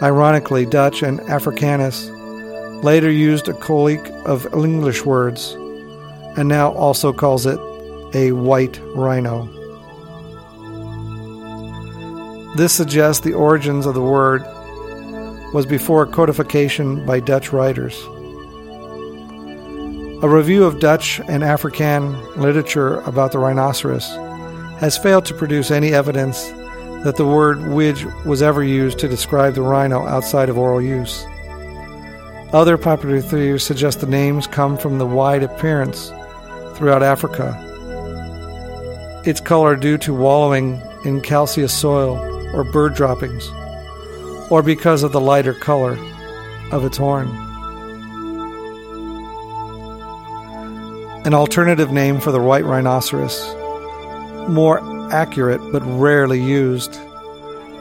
Ironically, 0.00 0.64
Dutch 0.64 1.02
and 1.02 1.18
Afrikaners 1.22 2.14
later 2.84 3.10
used 3.10 3.48
a 3.48 3.52
colloque 3.52 4.08
of 4.24 4.46
English 4.54 5.04
words 5.04 5.56
and 6.38 6.48
now 6.48 6.70
also 6.74 7.12
calls 7.12 7.46
it 7.46 7.58
a 8.14 8.30
white 8.30 8.80
rhino. 8.94 9.46
This 12.54 12.72
suggests 12.72 13.24
the 13.24 13.34
origins 13.34 13.86
of 13.86 13.94
the 13.94 14.02
word 14.02 14.44
was 15.52 15.66
before 15.66 16.06
codification 16.06 17.04
by 17.04 17.18
Dutch 17.18 17.52
writers. 17.52 18.00
A 20.22 20.28
review 20.28 20.62
of 20.62 20.78
Dutch 20.78 21.20
and 21.26 21.42
African 21.42 22.12
literature 22.40 23.00
about 23.00 23.32
the 23.32 23.40
rhinoceros 23.40 24.06
has 24.78 24.96
failed 24.96 25.24
to 25.26 25.34
produce 25.34 25.72
any 25.72 25.92
evidence 25.92 26.50
that 27.02 27.16
the 27.16 27.26
word 27.26 27.58
widge 27.58 28.04
was 28.24 28.42
ever 28.42 28.62
used 28.62 29.00
to 29.00 29.08
describe 29.08 29.54
the 29.54 29.62
rhino 29.62 30.06
outside 30.06 30.48
of 30.48 30.56
oral 30.56 30.80
use. 30.80 31.24
Other 32.52 32.78
popular 32.78 33.20
theories 33.20 33.64
suggest 33.64 34.00
the 34.00 34.06
names 34.06 34.46
come 34.46 34.78
from 34.78 34.98
the 34.98 35.06
wide 35.06 35.42
appearance 35.42 36.12
throughout 36.78 37.02
Africa, 37.02 37.56
its 39.26 39.40
color 39.40 39.74
due 39.74 39.98
to 39.98 40.14
wallowing 40.14 40.80
in 41.04 41.20
calcareous 41.20 41.76
soil 41.76 42.16
or 42.54 42.62
bird 42.62 42.94
droppings, 42.94 43.48
or 44.48 44.62
because 44.62 45.02
of 45.02 45.10
the 45.10 45.20
lighter 45.20 45.52
color 45.54 45.98
of 46.70 46.84
its 46.84 46.96
horn. 46.96 47.28
An 51.26 51.34
alternative 51.34 51.90
name 51.90 52.20
for 52.20 52.30
the 52.30 52.40
white 52.40 52.64
rhinoceros, 52.64 53.38
more 54.48 54.80
accurate 55.12 55.60
but 55.72 55.80
rarely 55.80 56.40
used, 56.40 56.96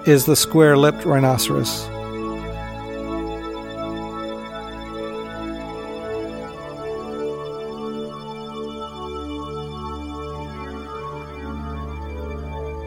is 0.07 0.25
the 0.25 0.35
square 0.35 0.75
lipped 0.75 1.05
rhinoceros. 1.05 1.87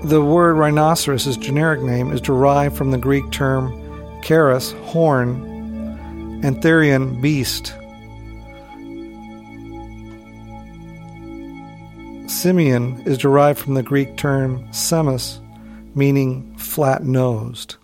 The 0.02 0.22
word 0.22 0.54
rhinoceros' 0.54 1.36
generic 1.36 1.82
name 1.82 2.10
is 2.10 2.22
derived 2.22 2.76
from 2.76 2.90
the 2.90 2.98
Greek 2.98 3.30
term 3.30 3.72
keras, 4.22 4.72
horn, 4.84 6.40
and 6.42 6.56
therion, 6.62 7.20
beast. 7.20 7.74
Simian 12.30 13.02
is 13.06 13.18
derived 13.18 13.58
from 13.58 13.74
the 13.74 13.82
Greek 13.82 14.16
term 14.16 14.66
semus, 14.68 15.38
meaning 15.94 16.56
flat 16.56 17.04
nosed. 17.04 17.76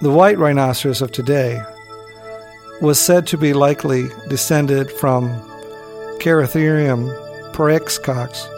The 0.00 0.10
white 0.10 0.38
rhinoceros 0.38 1.02
of 1.02 1.12
today 1.12 1.60
was 2.80 2.98
said 2.98 3.26
to 3.26 3.36
be 3.36 3.52
likely 3.52 4.08
descended 4.28 4.90
from 4.90 5.28
Ceratotherium 6.18 7.52
parexcox, 7.52 8.55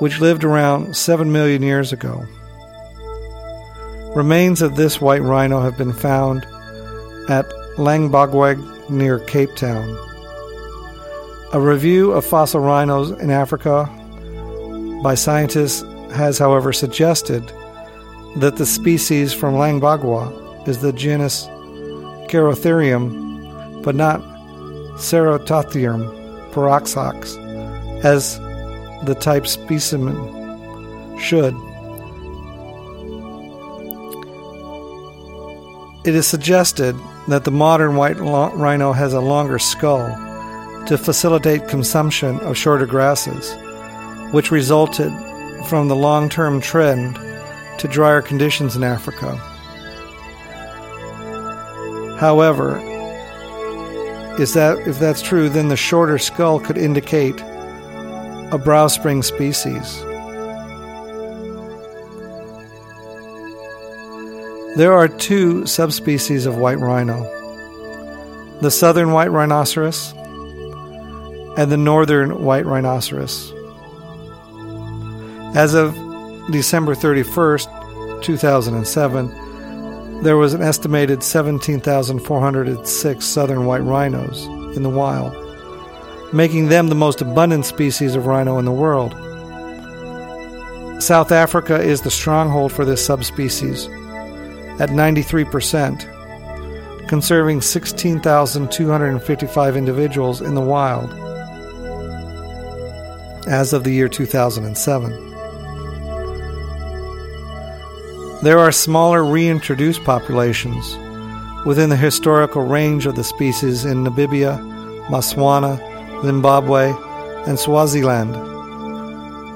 which 0.00 0.20
lived 0.20 0.44
around 0.44 0.96
7 0.96 1.30
million 1.30 1.62
years 1.62 1.92
ago. 1.92 2.26
Remains 4.14 4.60
of 4.60 4.76
this 4.76 5.00
white 5.00 5.22
rhino 5.22 5.60
have 5.60 5.78
been 5.78 5.92
found 5.92 6.44
at 7.28 7.48
Langebaanweg 7.76 8.90
near 8.90 9.18
Cape 9.20 9.54
Town. 9.56 9.88
A 11.52 11.60
review 11.60 12.12
of 12.12 12.24
fossil 12.24 12.60
rhinos 12.60 13.10
in 13.10 13.30
Africa 13.30 13.88
by 15.02 15.14
scientists 15.14 15.82
has, 16.14 16.38
however, 16.38 16.72
suggested 16.72 17.42
that 18.36 18.56
the 18.56 18.66
species 18.66 19.32
from 19.32 19.54
Langbogwa 19.54 20.68
is 20.68 20.80
the 20.80 20.92
genus 20.92 21.46
Ceratotherium, 22.28 23.82
but 23.82 23.94
not 23.94 24.20
Ceratophrym 24.96 26.50
parexcox, 26.52 27.36
as 28.04 28.38
the 29.04 29.14
type 29.14 29.46
specimen 29.46 30.16
should. 31.18 31.54
It 36.04 36.14
is 36.14 36.26
suggested 36.26 36.96
that 37.28 37.44
the 37.44 37.50
modern 37.52 37.94
white 37.96 38.18
rhino 38.18 38.92
has 38.92 39.12
a 39.12 39.20
longer 39.20 39.58
skull 39.58 40.08
to 40.86 40.98
facilitate 40.98 41.68
consumption 41.68 42.40
of 42.40 42.56
shorter 42.56 42.86
grasses, 42.86 43.54
which 44.32 44.50
resulted 44.50 45.12
from 45.68 45.86
the 45.86 45.94
long 45.94 46.28
term 46.28 46.60
trend 46.60 47.14
to 47.78 47.88
drier 47.88 48.20
conditions 48.20 48.74
in 48.74 48.82
Africa. 48.82 49.36
However, 52.18 52.78
is 54.40 54.54
that 54.54 54.78
if 54.88 54.98
that's 54.98 55.22
true, 55.22 55.48
then 55.48 55.68
the 55.68 55.76
shorter 55.76 56.18
skull 56.18 56.58
could 56.58 56.78
indicate 56.78 57.40
a 58.52 58.58
browspring 58.58 59.22
species. 59.22 60.02
There 64.76 64.92
are 64.92 65.08
two 65.08 65.66
subspecies 65.66 66.44
of 66.44 66.58
white 66.58 66.78
rhino 66.78 67.22
the 68.60 68.70
southern 68.70 69.12
white 69.12 69.30
rhinoceros 69.30 70.12
and 71.56 71.72
the 71.72 71.76
northern 71.76 72.44
white 72.44 72.66
rhinoceros. 72.66 73.52
As 75.56 75.74
of 75.74 75.94
December 76.52 76.94
31st, 76.94 78.22
2007, 78.22 80.22
there 80.22 80.36
was 80.36 80.54
an 80.54 80.62
estimated 80.62 81.24
17,406 81.24 83.24
southern 83.24 83.66
white 83.66 83.82
rhinos 83.82 84.44
in 84.76 84.84
the 84.84 84.90
wild 84.90 85.41
making 86.32 86.68
them 86.68 86.88
the 86.88 86.94
most 86.94 87.20
abundant 87.20 87.66
species 87.66 88.14
of 88.14 88.26
rhino 88.26 88.58
in 88.58 88.64
the 88.64 88.72
world. 88.72 89.12
South 91.02 91.32
Africa 91.32 91.80
is 91.80 92.02
the 92.02 92.10
stronghold 92.10 92.72
for 92.72 92.84
this 92.84 93.04
subspecies 93.04 93.88
at 94.78 94.90
93%, 94.90 96.06
conserving 97.08 97.60
16,255 97.60 99.76
individuals 99.76 100.40
in 100.40 100.54
the 100.54 100.60
wild 100.60 101.12
as 103.48 103.72
of 103.72 103.82
the 103.84 103.90
year 103.90 104.08
2007. 104.08 105.10
There 108.42 108.58
are 108.58 108.72
smaller 108.72 109.24
reintroduced 109.24 110.02
populations 110.04 110.96
within 111.66 111.90
the 111.90 111.96
historical 111.96 112.62
range 112.62 113.06
of 113.06 113.14
the 113.14 113.24
species 113.24 113.84
in 113.84 114.04
Namibia, 114.04 114.58
Botswana, 115.08 115.78
Zimbabwe, 116.24 116.94
and 117.46 117.58
Swaziland, 117.58 118.36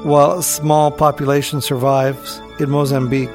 while 0.05 0.38
a 0.38 0.42
small 0.42 0.90
population 0.90 1.61
survives 1.61 2.40
in 2.59 2.70
Mozambique. 2.70 3.35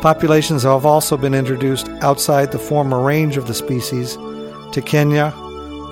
Populations 0.00 0.62
have 0.62 0.86
also 0.86 1.18
been 1.18 1.34
introduced 1.34 1.88
outside 2.00 2.52
the 2.52 2.58
former 2.58 3.02
range 3.02 3.36
of 3.36 3.46
the 3.46 3.54
species 3.54 4.14
to 4.72 4.82
Kenya, 4.84 5.34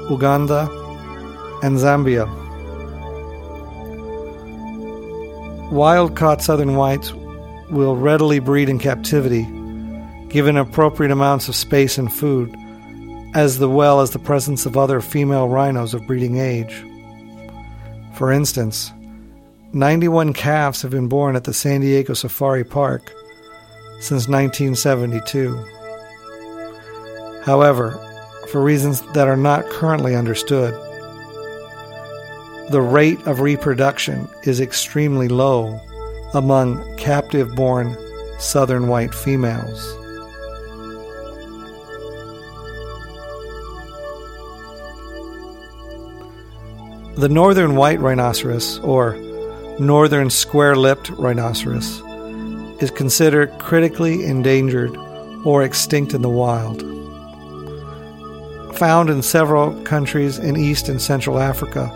Uganda, 0.09 0.63
and 1.63 1.77
Zambia. 1.77 2.27
Wild 5.71 6.17
caught 6.17 6.41
southern 6.41 6.77
whites 6.77 7.13
will 7.71 7.97
readily 7.97 8.39
breed 8.39 8.71
in 8.71 8.79
captivity, 8.79 9.43
given 10.29 10.57
appropriate 10.57 11.11
amounts 11.11 11.49
of 11.49 11.57
space 11.57 11.99
and 11.99 12.11
food 12.11 12.57
as 13.37 13.59
well 13.59 14.01
as 14.01 14.13
the 14.13 14.19
presence 14.19 14.65
of 14.65 14.79
other 14.79 15.03
female 15.03 15.47
rhinos 15.47 15.93
of 15.93 16.07
breeding 16.07 16.39
age. 16.39 16.83
For 18.15 18.33
instance, 18.33 18.91
91 19.75 20.33
calves 20.33 20.81
have 20.81 20.91
been 20.91 21.07
born 21.07 21.37
at 21.37 21.45
the 21.45 21.53
San 21.53 21.83
Diego 21.83 22.15
Safari 22.15 22.65
Park 22.65 23.13
since 24.01 24.27
1972. 24.27 25.55
However, 27.45 28.01
for 28.51 28.63
reasons 28.63 29.03
that 29.13 29.29
are 29.29 29.37
not 29.37 29.69
currently 29.69 30.17
understood, 30.17 30.73
the 32.71 32.81
rate 32.81 33.21
of 33.27 33.41
reproduction 33.41 34.27
is 34.45 34.61
extremely 34.61 35.29
low 35.29 35.79
among 36.33 36.97
captive 36.97 37.55
born 37.55 37.95
southern 38.39 38.89
white 38.89 39.15
females. 39.15 40.06
The 47.17 47.31
northern 47.31 47.77
white 47.77 47.99
rhinoceros, 47.99 48.79
or 48.81 49.17
northern 49.81 50.29
square 50.29 50.77
lipped 50.77 51.09
rhinoceros, 51.09 52.03
is 52.83 52.91
considered 52.91 53.59
critically 53.59 54.27
endangered 54.27 54.95
or 55.43 55.63
extinct 55.63 56.13
in 56.13 56.21
the 56.21 56.29
wild. 56.29 56.83
Found 58.77 59.09
in 59.09 59.23
several 59.23 59.83
countries 59.85 60.39
in 60.39 60.59
East 60.59 60.91
and 60.91 61.01
Central 61.01 61.39
Africa, 61.39 61.91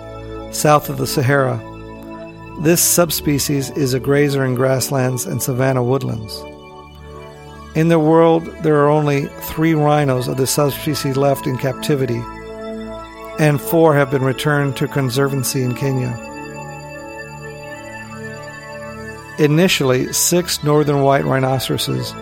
south 0.52 0.88
of 0.88 0.96
the 0.96 1.06
Sahara, 1.06 1.60
this 2.62 2.80
subspecies 2.80 3.68
is 3.72 3.92
a 3.92 4.00
grazer 4.00 4.46
in 4.46 4.54
grasslands 4.54 5.26
and 5.26 5.42
savanna 5.42 5.82
woodlands. 5.82 6.34
In 7.74 7.88
the 7.88 7.98
world, 7.98 8.46
there 8.62 8.76
are 8.76 8.88
only 8.88 9.26
three 9.26 9.74
rhinos 9.74 10.28
of 10.28 10.38
this 10.38 10.50
subspecies 10.50 11.18
left 11.18 11.46
in 11.46 11.58
captivity 11.58 12.22
and 13.40 13.58
four 13.58 13.94
have 13.94 14.10
been 14.10 14.22
returned 14.22 14.76
to 14.76 14.86
conservancy 14.86 15.62
in 15.62 15.74
Kenya. 15.74 16.14
Initially, 19.38 20.12
six 20.12 20.62
northern 20.62 21.00
white 21.00 21.24
rhinoceroses 21.24 22.14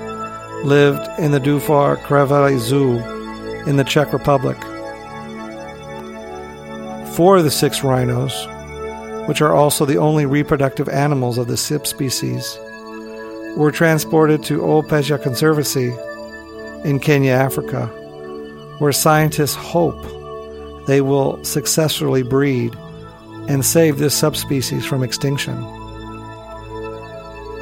lived 0.64 1.04
in 1.18 1.32
the 1.32 1.40
Dvůr 1.40 2.00
Králové 2.04 2.56
Zoo 2.60 2.98
in 3.68 3.76
the 3.78 3.82
Czech 3.82 4.12
Republic. 4.12 4.56
Four 7.16 7.38
of 7.38 7.42
the 7.42 7.50
six 7.50 7.82
rhinos, 7.82 8.46
which 9.26 9.42
are 9.42 9.52
also 9.52 9.84
the 9.84 9.98
only 9.98 10.24
reproductive 10.24 10.88
animals 10.88 11.36
of 11.36 11.48
the 11.48 11.56
subspecies, 11.56 12.56
were 13.56 13.72
transported 13.72 14.44
to 14.44 14.62
Ol 14.62 14.84
Conservancy 14.84 15.92
in 16.84 17.00
Kenya, 17.00 17.32
Africa, 17.32 17.86
where 18.78 18.92
scientists 18.92 19.56
hope 19.56 20.17
they 20.88 21.00
will 21.02 21.44
successfully 21.44 22.22
breed 22.22 22.74
and 23.46 23.64
save 23.64 23.98
this 23.98 24.14
subspecies 24.14 24.86
from 24.86 25.02
extinction. 25.04 25.54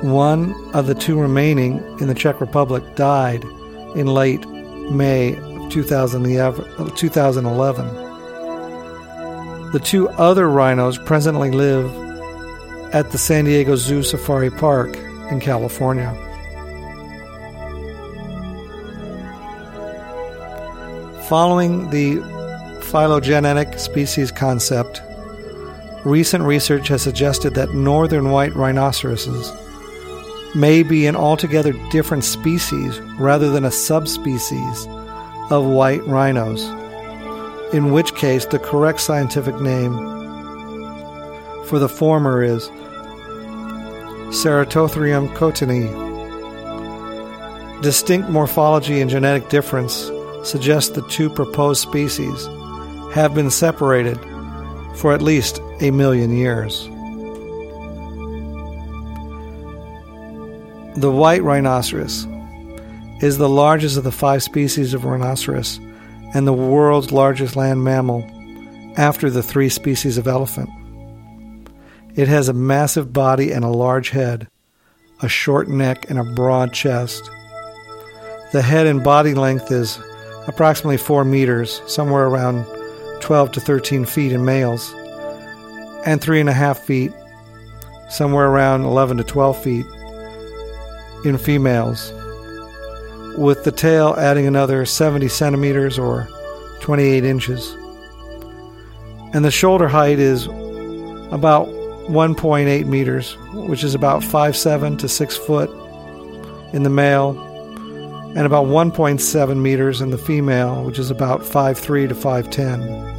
One 0.02 0.54
of 0.74 0.86
the 0.86 0.94
two 0.94 1.18
remaining 1.18 1.78
in 2.00 2.06
the 2.06 2.14
Czech 2.14 2.40
Republic 2.40 2.94
died 2.94 3.42
in 3.96 4.06
late 4.06 4.46
May 4.48 5.32
2011. 5.70 6.64
The 9.72 9.80
two 9.82 10.08
other 10.10 10.48
rhinos 10.48 10.96
presently 10.98 11.50
live 11.50 11.86
at 12.94 13.10
the 13.10 13.18
San 13.18 13.46
Diego 13.46 13.74
Zoo 13.74 14.04
Safari 14.04 14.50
Park 14.50 14.96
in 15.32 15.40
California. 15.40 16.14
Following 21.28 21.90
the 21.90 22.35
phylogenetic 22.86 23.78
species 23.80 24.30
concept, 24.30 25.02
recent 26.04 26.44
research 26.44 26.86
has 26.86 27.02
suggested 27.02 27.54
that 27.54 27.74
northern 27.74 28.30
white 28.30 28.54
rhinoceroses 28.54 29.52
may 30.54 30.84
be 30.84 31.06
an 31.06 31.16
altogether 31.16 31.72
different 31.90 32.24
species 32.24 33.00
rather 33.18 33.50
than 33.50 33.64
a 33.64 33.70
subspecies 33.72 34.86
of 35.50 35.66
white 35.66 36.04
rhinos, 36.06 36.62
in 37.74 37.90
which 37.90 38.14
case 38.14 38.46
the 38.46 38.58
correct 38.58 39.00
scientific 39.00 39.60
name 39.60 39.92
for 41.66 41.80
the 41.80 41.88
former 41.88 42.42
is 42.42 42.68
Ceratotherium 44.30 45.34
cottoni. 45.34 45.90
Distinct 47.82 48.30
morphology 48.30 49.00
and 49.00 49.10
genetic 49.10 49.48
difference 49.48 50.10
suggest 50.44 50.94
the 50.94 51.02
two 51.08 51.28
proposed 51.28 51.82
species 51.82 52.48
have 53.16 53.34
been 53.34 53.50
separated 53.50 54.18
for 54.96 55.14
at 55.14 55.22
least 55.22 55.58
a 55.80 55.90
million 55.90 56.36
years. 56.36 56.84
The 61.00 61.10
white 61.10 61.42
rhinoceros 61.42 62.26
is 63.22 63.38
the 63.38 63.48
largest 63.48 63.96
of 63.96 64.04
the 64.04 64.12
five 64.12 64.42
species 64.42 64.92
of 64.92 65.06
rhinoceros 65.06 65.80
and 66.34 66.46
the 66.46 66.52
world's 66.52 67.10
largest 67.10 67.56
land 67.56 67.82
mammal 67.82 68.22
after 68.98 69.30
the 69.30 69.42
three 69.42 69.70
species 69.70 70.18
of 70.18 70.28
elephant. 70.28 70.68
It 72.16 72.28
has 72.28 72.50
a 72.50 72.52
massive 72.52 73.14
body 73.14 73.50
and 73.50 73.64
a 73.64 73.68
large 73.68 74.10
head, 74.10 74.46
a 75.22 75.28
short 75.30 75.68
neck, 75.68 76.10
and 76.10 76.18
a 76.18 76.34
broad 76.34 76.74
chest. 76.74 77.30
The 78.52 78.60
head 78.60 78.86
and 78.86 79.02
body 79.02 79.32
length 79.32 79.72
is 79.72 79.98
approximately 80.48 80.98
4 80.98 81.24
meters, 81.24 81.80
somewhere 81.86 82.26
around 82.26 82.66
12 83.26 83.50
to 83.50 83.60
13 83.60 84.04
feet 84.04 84.30
in 84.30 84.44
males, 84.44 84.92
and 86.06 86.20
3.5 86.20 86.78
feet, 86.78 87.12
somewhere 88.08 88.46
around 88.46 88.82
11 88.84 89.16
to 89.16 89.24
12 89.24 89.62
feet 89.64 89.84
in 91.24 91.36
females, 91.36 92.12
with 93.36 93.64
the 93.64 93.72
tail 93.72 94.14
adding 94.16 94.46
another 94.46 94.86
70 94.86 95.26
centimeters 95.26 95.98
or 95.98 96.28
28 96.82 97.24
inches. 97.24 97.76
And 99.34 99.44
the 99.44 99.50
shoulder 99.50 99.88
height 99.88 100.20
is 100.20 100.46
about 101.32 101.66
1.8 102.06 102.86
meters, 102.86 103.36
which 103.54 103.82
is 103.82 103.96
about 103.96 104.22
5'7 104.22 105.00
to 105.00 105.08
6 105.08 105.36
foot 105.36 105.68
in 106.72 106.84
the 106.84 106.90
male, 106.90 107.36
and 108.36 108.46
about 108.46 108.66
1.7 108.66 109.56
meters 109.60 110.00
in 110.00 110.10
the 110.10 110.18
female, 110.18 110.84
which 110.84 111.00
is 111.00 111.10
about 111.10 111.40
5'3 111.40 112.08
to 112.08 112.14
5'10. 112.14 113.15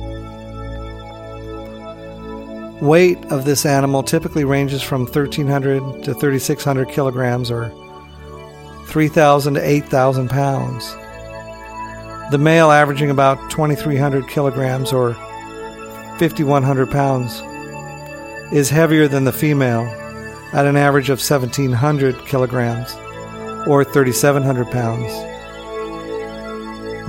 Weight 2.81 3.17
of 3.31 3.43
this 3.43 3.65
animal 3.65 4.03
typically 4.03 4.43
ranges 4.43 4.83
from 4.83 5.01
1,300 5.05 6.03
to 6.03 6.13
3,600 6.13 6.89
kilograms 6.89 7.49
or 7.49 7.71
3,000 8.87 9.55
to 9.55 9.67
8,000 9.67 10.29
pounds. 10.29 10.95
The 12.29 12.37
male 12.37 12.69
averaging 12.69 13.09
about 13.09 13.49
2,300 13.49 14.27
kilograms 14.27 14.93
or 14.93 15.13
5,100 16.19 16.91
pounds 16.91 17.41
is 18.53 18.69
heavier 18.69 19.07
than 19.07 19.23
the 19.23 19.33
female 19.33 19.85
at 20.53 20.67
an 20.67 20.77
average 20.77 21.09
of 21.09 21.19
1,700 21.19 22.25
kilograms 22.27 22.93
or 23.67 23.83
3,700 23.83 24.69
pounds. 24.71 25.11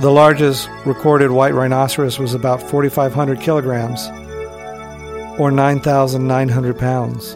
The 0.01 0.09
largest 0.09 0.67
recorded 0.85 1.29
white 1.29 1.53
rhinoceros 1.53 2.17
was 2.17 2.33
about 2.33 2.63
4,500 2.63 3.39
kilograms 3.39 4.09
or 5.39 5.49
9,900 5.49 6.77
pounds. 6.77 7.33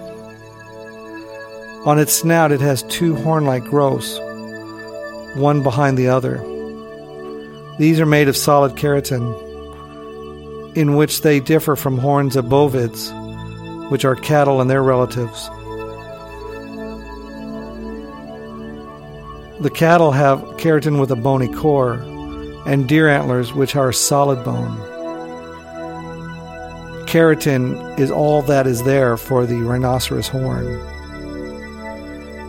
On 1.85 1.97
its 1.97 2.13
snout, 2.13 2.51
it 2.51 2.61
has 2.61 2.83
two 2.83 3.15
horn 3.15 3.45
like 3.45 3.63
growths, 3.63 4.19
one 5.35 5.63
behind 5.63 5.97
the 5.97 6.07
other. 6.09 6.37
These 7.79 7.99
are 7.99 8.05
made 8.05 8.27
of 8.27 8.37
solid 8.37 8.75
keratin, 8.75 9.23
in 10.75 10.95
which 10.95 11.21
they 11.21 11.39
differ 11.39 11.75
from 11.75 11.97
horns 11.97 12.35
of 12.35 12.45
bovids, 12.45 13.09
which 13.89 14.05
are 14.05 14.15
cattle 14.15 14.61
and 14.61 14.69
their 14.69 14.83
relatives. 14.83 15.49
The 19.61 19.71
cattle 19.73 20.11
have 20.11 20.39
keratin 20.57 20.99
with 20.99 21.11
a 21.11 21.15
bony 21.15 21.47
core, 21.47 21.93
and 22.65 22.87
deer 22.87 23.07
antlers, 23.09 23.53
which 23.53 23.75
are 23.75 23.91
solid 23.91 24.43
bone. 24.43 24.92
Keratin 27.13 27.99
is 27.99 28.09
all 28.09 28.41
that 28.41 28.65
is 28.65 28.81
there 28.81 29.17
for 29.17 29.45
the 29.45 29.61
rhinoceros 29.61 30.27
horn. 30.27 30.65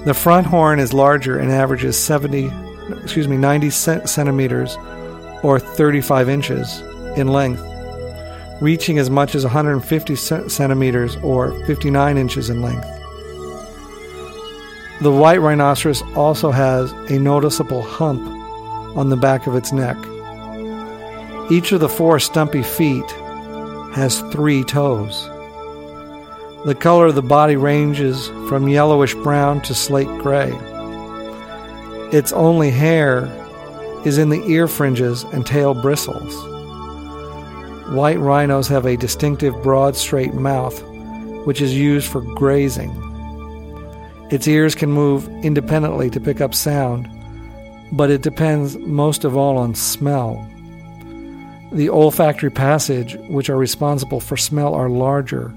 The 0.07 0.15
front 0.15 0.47
horn 0.47 0.79
is 0.81 0.95
larger 0.95 1.39
and 1.39 1.53
averages 1.53 1.99
70 1.99 2.51
excuse 3.03 3.29
me, 3.29 3.37
90 3.37 3.69
centimeters 3.69 4.79
or 5.43 5.61
35 5.61 6.31
inches 6.31 6.81
in 7.15 7.29
length, 7.29 7.63
reaching 8.63 8.99
as 8.99 9.11
much 9.11 9.35
as 9.35 9.45
150 9.45 10.17
centimeters 10.17 11.17
or 11.17 11.53
59 11.67 12.17
inches 12.17 12.49
in 12.49 12.63
length. 12.63 12.89
The 15.03 15.13
white 15.13 15.43
rhinoceros 15.43 16.01
also 16.17 16.51
has 16.51 16.91
a 17.11 17.19
noticeable 17.19 17.83
hump 17.83 18.23
on 18.97 19.11
the 19.11 19.17
back 19.19 19.47
of 19.47 19.57
its 19.57 19.73
neck. 19.75 19.99
Each 21.51 21.71
of 21.73 21.81
the 21.81 21.91
four 21.91 22.19
stumpy 22.19 22.63
feet 22.63 23.05
has 23.95 24.21
three 24.33 24.65
toes. 24.65 25.25
The 26.67 26.75
color 26.75 27.07
of 27.07 27.15
the 27.15 27.23
body 27.23 27.55
ranges 27.55 28.27
from 28.49 28.69
yellowish 28.69 29.15
brown 29.15 29.61
to 29.63 29.75
slate 29.75 30.09
gray. 30.19 30.51
Its 32.11 32.33
only 32.33 32.71
hair 32.71 33.27
is 34.05 34.19
in 34.19 34.31
the 34.31 34.45
ear 34.47 34.67
fringes 34.67 35.23
and 35.25 35.47
tail 35.47 35.75
bristles. 35.75 36.35
White 37.93 38.19
rhinos 38.19 38.67
have 38.67 38.85
a 38.85 38.97
distinctive 38.97 39.63
broad, 39.63 39.95
straight 39.95 40.35
mouth, 40.35 40.83
which 41.47 41.61
is 41.61 41.73
used 41.73 42.11
for 42.11 42.21
grazing. 42.21 42.91
Its 44.31 44.49
ears 44.49 44.75
can 44.75 44.91
move 44.91 45.29
independently 45.45 46.11
to 46.11 46.21
pick 46.21 46.41
up 46.41 46.53
sound, 46.53 47.09
but 47.93 48.11
it 48.11 48.23
depends 48.23 48.77
most 48.77 49.25
of 49.25 49.37
all 49.37 49.57
on 49.57 49.75
smell. 49.75 50.51
The 51.75 51.91
olfactory 51.91 52.51
passage, 52.51 53.17
which 53.29 53.51
are 53.51 53.57
responsible 53.57 54.21
for 54.21 54.37
smell, 54.37 54.75
are 54.75 54.89
larger 54.89 55.53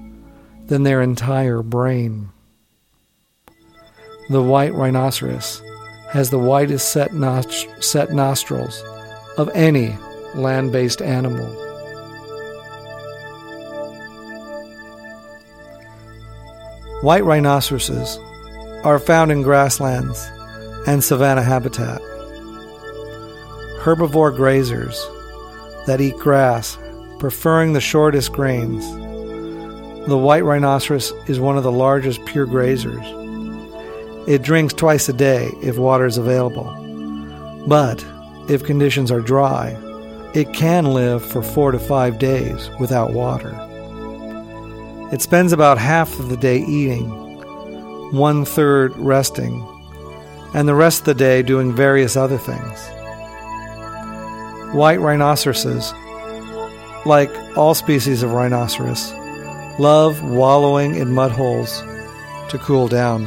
than 0.66 0.82
their 0.82 1.00
entire 1.00 1.62
brain. 1.62 2.30
The 4.28 4.42
white 4.42 4.74
rhinoceros 4.74 5.62
has 6.10 6.30
the 6.30 6.38
widest 6.38 6.90
set, 6.90 7.12
nost- 7.12 7.84
set 7.84 8.10
nostrils 8.10 8.82
of 9.36 9.48
any 9.54 9.96
land 10.34 10.72
based 10.72 11.00
animal. 11.00 11.46
White 17.02 17.24
rhinoceroses 17.24 18.18
are 18.82 18.98
found 18.98 19.30
in 19.30 19.42
grasslands 19.42 20.28
and 20.84 21.04
savanna 21.04 21.44
habitat. 21.44 22.00
Herbivore 23.82 24.36
grazers 24.36 24.98
that 25.88 26.00
eat 26.00 26.16
grass, 26.16 26.78
preferring 27.18 27.72
the 27.72 27.80
shortest 27.80 28.32
grains. 28.32 28.86
The 30.06 30.16
white 30.16 30.44
rhinoceros 30.44 31.12
is 31.26 31.40
one 31.40 31.56
of 31.56 31.64
the 31.64 31.72
largest 31.72 32.24
pure 32.24 32.46
grazers. 32.46 33.04
It 34.28 34.42
drinks 34.42 34.74
twice 34.74 35.08
a 35.08 35.12
day 35.12 35.50
if 35.62 35.78
water 35.78 36.06
is 36.06 36.18
available. 36.18 36.74
But 37.66 38.04
if 38.48 38.64
conditions 38.64 39.10
are 39.10 39.20
dry, 39.20 39.76
it 40.34 40.52
can 40.52 40.92
live 40.92 41.24
for 41.24 41.42
four 41.42 41.72
to 41.72 41.78
five 41.78 42.18
days 42.18 42.70
without 42.78 43.12
water. 43.12 43.54
It 45.12 45.22
spends 45.22 45.52
about 45.52 45.78
half 45.78 46.18
of 46.18 46.28
the 46.28 46.36
day 46.36 46.58
eating, 46.58 47.08
one 48.12 48.44
third 48.44 48.94
resting, 48.98 49.66
and 50.54 50.68
the 50.68 50.74
rest 50.74 51.00
of 51.00 51.06
the 51.06 51.14
day 51.14 51.42
doing 51.42 51.74
various 51.74 52.16
other 52.16 52.38
things. 52.38 52.90
White 54.72 55.00
rhinoceroses, 55.00 55.94
like 57.06 57.30
all 57.56 57.74
species 57.74 58.22
of 58.22 58.32
rhinoceros, 58.32 59.12
love 59.78 60.22
wallowing 60.22 60.94
in 60.94 61.14
mud 61.14 61.30
holes 61.30 61.82
to 62.50 62.58
cool 62.58 62.86
down. 62.86 63.24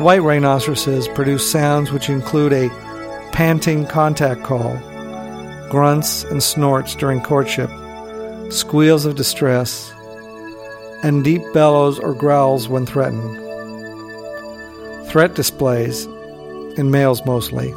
White 0.00 0.22
rhinoceroses 0.22 1.08
produce 1.08 1.50
sounds 1.50 1.90
which 1.90 2.08
include 2.08 2.52
a 2.52 2.68
panting 3.32 3.86
contact 3.86 4.44
call, 4.44 4.76
grunts 5.68 6.22
and 6.24 6.42
snorts 6.42 6.94
during 6.94 7.20
courtship, 7.20 7.70
squeals 8.50 9.04
of 9.04 9.16
distress, 9.16 9.92
and 11.02 11.24
deep 11.24 11.42
bellows 11.52 11.98
or 11.98 12.14
growls 12.14 12.68
when 12.68 12.86
threatened. 12.86 13.38
Threat 15.08 15.34
displays, 15.34 16.06
in 16.76 16.90
males 16.90 17.24
mostly, 17.24 17.70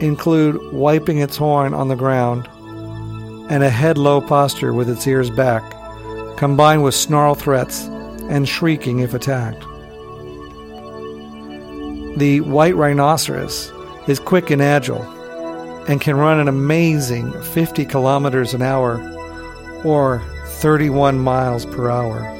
include 0.00 0.72
wiping 0.72 1.18
its 1.18 1.36
horn 1.36 1.74
on 1.74 1.88
the 1.88 1.96
ground 1.96 2.48
and 3.50 3.62
a 3.62 3.70
head 3.70 3.98
low 3.98 4.20
posture 4.20 4.72
with 4.72 4.88
its 4.88 5.06
ears 5.06 5.30
back, 5.30 5.62
combined 6.36 6.84
with 6.84 6.94
snarl 6.94 7.34
threats 7.34 7.82
and 8.30 8.48
shrieking 8.48 9.00
if 9.00 9.12
attacked. 9.12 9.60
The 12.16 12.40
white 12.42 12.76
rhinoceros 12.76 13.72
is 14.06 14.20
quick 14.20 14.50
and 14.50 14.62
agile 14.62 15.02
and 15.88 16.00
can 16.00 16.16
run 16.16 16.38
an 16.38 16.48
amazing 16.48 17.32
50 17.42 17.84
kilometers 17.84 18.54
an 18.54 18.62
hour 18.62 19.00
or 19.84 20.22
31 20.46 21.18
miles 21.18 21.66
per 21.66 21.90
hour. 21.90 22.39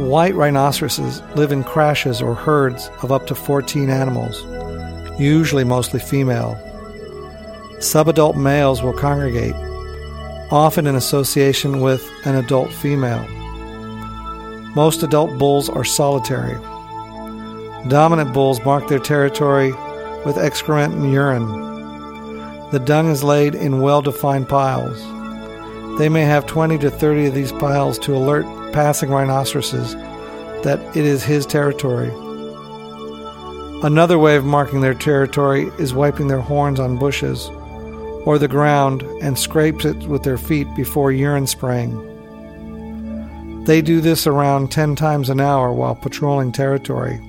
White 0.00 0.34
rhinoceroses 0.34 1.20
live 1.36 1.52
in 1.52 1.62
crashes 1.62 2.22
or 2.22 2.34
herds 2.34 2.88
of 3.02 3.12
up 3.12 3.26
to 3.26 3.34
14 3.34 3.90
animals, 3.90 4.42
usually 5.20 5.62
mostly 5.62 6.00
female. 6.00 6.58
Subadult 7.80 8.34
males 8.34 8.82
will 8.82 8.94
congregate, 8.94 9.54
often 10.50 10.86
in 10.86 10.94
association 10.94 11.82
with 11.82 12.10
an 12.24 12.34
adult 12.34 12.72
female. 12.72 13.22
Most 14.74 15.02
adult 15.02 15.38
bulls 15.38 15.68
are 15.68 15.84
solitary. 15.84 16.54
Dominant 17.88 18.32
bulls 18.32 18.64
mark 18.64 18.88
their 18.88 18.98
territory 18.98 19.72
with 20.24 20.38
excrement 20.38 20.94
and 20.94 21.12
urine. 21.12 21.46
The 22.70 22.82
dung 22.82 23.10
is 23.10 23.22
laid 23.22 23.54
in 23.54 23.82
well 23.82 24.00
defined 24.00 24.48
piles. 24.48 24.98
They 26.00 26.08
may 26.08 26.22
have 26.22 26.46
20 26.46 26.78
to 26.78 26.90
30 26.90 27.26
of 27.26 27.34
these 27.34 27.52
piles 27.52 27.98
to 27.98 28.16
alert 28.16 28.46
passing 28.72 29.10
rhinoceroses 29.10 29.92
that 30.62 30.80
it 30.96 31.04
is 31.04 31.22
his 31.22 31.44
territory. 31.44 32.08
Another 33.82 34.18
way 34.18 34.36
of 34.36 34.46
marking 34.46 34.80
their 34.80 34.94
territory 34.94 35.70
is 35.78 35.92
wiping 35.92 36.28
their 36.28 36.40
horns 36.40 36.80
on 36.80 36.96
bushes 36.96 37.50
or 38.24 38.38
the 38.38 38.48
ground 38.48 39.02
and 39.20 39.38
scrapes 39.38 39.84
it 39.84 39.98
with 40.04 40.22
their 40.22 40.38
feet 40.38 40.74
before 40.74 41.12
urine 41.12 41.46
spraying. 41.46 41.94
They 43.66 43.82
do 43.82 44.00
this 44.00 44.26
around 44.26 44.72
10 44.72 44.96
times 44.96 45.28
an 45.28 45.38
hour 45.38 45.70
while 45.70 45.94
patrolling 45.94 46.52
territory. 46.52 47.20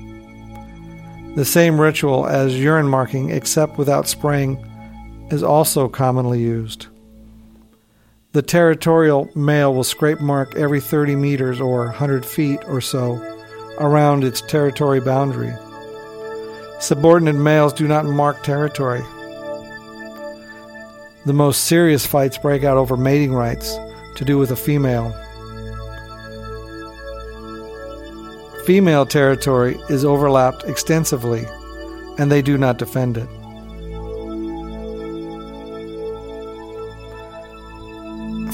The 1.35 1.43
same 1.43 1.77
ritual 1.77 2.25
as 2.25 2.57
urine 2.57 2.87
marking, 2.87 3.31
except 3.31 3.77
without 3.77 4.07
spraying, 4.07 4.65
is 5.29 5.43
also 5.43 5.89
commonly 5.89 6.39
used. 6.39 6.87
The 8.33 8.41
territorial 8.41 9.29
male 9.35 9.73
will 9.73 9.83
scrape 9.83 10.21
mark 10.21 10.55
every 10.55 10.79
30 10.79 11.17
meters 11.17 11.59
or 11.59 11.87
100 11.87 12.25
feet 12.25 12.61
or 12.65 12.79
so 12.79 13.15
around 13.77 14.23
its 14.23 14.39
territory 14.39 15.01
boundary. 15.01 15.53
Subordinate 16.79 17.35
males 17.35 17.73
do 17.73 17.89
not 17.89 18.05
mark 18.05 18.41
territory. 18.41 19.01
The 21.25 21.33
most 21.33 21.65
serious 21.65 22.05
fights 22.05 22.37
break 22.37 22.63
out 22.63 22.77
over 22.77 22.95
mating 22.95 23.33
rights 23.33 23.75
to 24.15 24.23
do 24.23 24.37
with 24.37 24.51
a 24.51 24.55
female. 24.55 25.11
Female 28.65 29.05
territory 29.05 29.77
is 29.89 30.05
overlapped 30.05 30.63
extensively, 30.63 31.43
and 32.17 32.31
they 32.31 32.41
do 32.41 32.57
not 32.57 32.77
defend 32.77 33.17
it. 33.17 33.27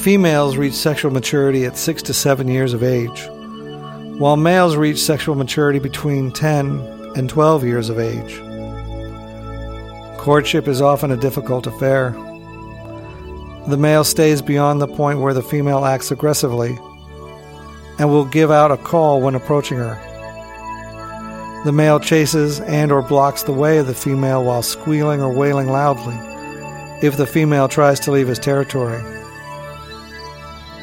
Females 0.08 0.56
reach 0.56 0.74
sexual 0.74 1.12
maturity 1.12 1.65
at 1.65 1.76
6 1.76 2.04
to 2.04 2.13
7 2.13 2.48
years 2.48 2.74
of 2.74 2.82
age, 2.82 3.28
while 4.17 4.38
males 4.38 4.78
reach 4.78 5.00
sexual 5.00 5.36
maturity 5.36 5.80
between 5.80 6.32
10 6.32 6.80
and 7.17 7.30
12 7.30 7.65
years 7.65 7.89
of 7.89 8.00
age. 8.00 8.39
Courtship 10.17 10.65
is 10.70 10.80
often 10.80 11.12
a 11.12 11.17
difficult 11.17 11.67
affair. 11.67 12.12
The 13.67 13.76
male 13.78 14.06
stays 14.06 14.41
beyond 14.41 14.80
the 14.80 14.88
point 14.88 15.20
where 15.20 15.34
the 15.34 15.43
female 15.43 15.84
acts 15.84 16.10
aggressively 16.10 16.80
and 18.00 18.10
will 18.10 18.24
give 18.24 18.50
out 18.50 18.72
a 18.72 18.78
call 18.78 19.20
when 19.20 19.36
approaching 19.36 19.78
her. 19.78 20.00
The 21.65 21.74
male 21.74 22.00
chases 22.00 22.62
and 22.62 22.93
or 22.93 23.02
blocks 23.02 23.43
the 23.43 23.52
way 23.52 23.78
of 23.78 23.88
the 23.88 23.93
female 23.93 24.46
while 24.46 24.62
squealing 24.62 25.22
or 25.22 25.34
wailing 25.34 25.67
loudly 25.67 26.15
if 27.06 27.17
the 27.17 27.28
female 27.28 27.67
tries 27.67 28.00
to 28.00 28.12
leave 28.13 28.30
his 28.30 28.39
territory. 28.39 29.04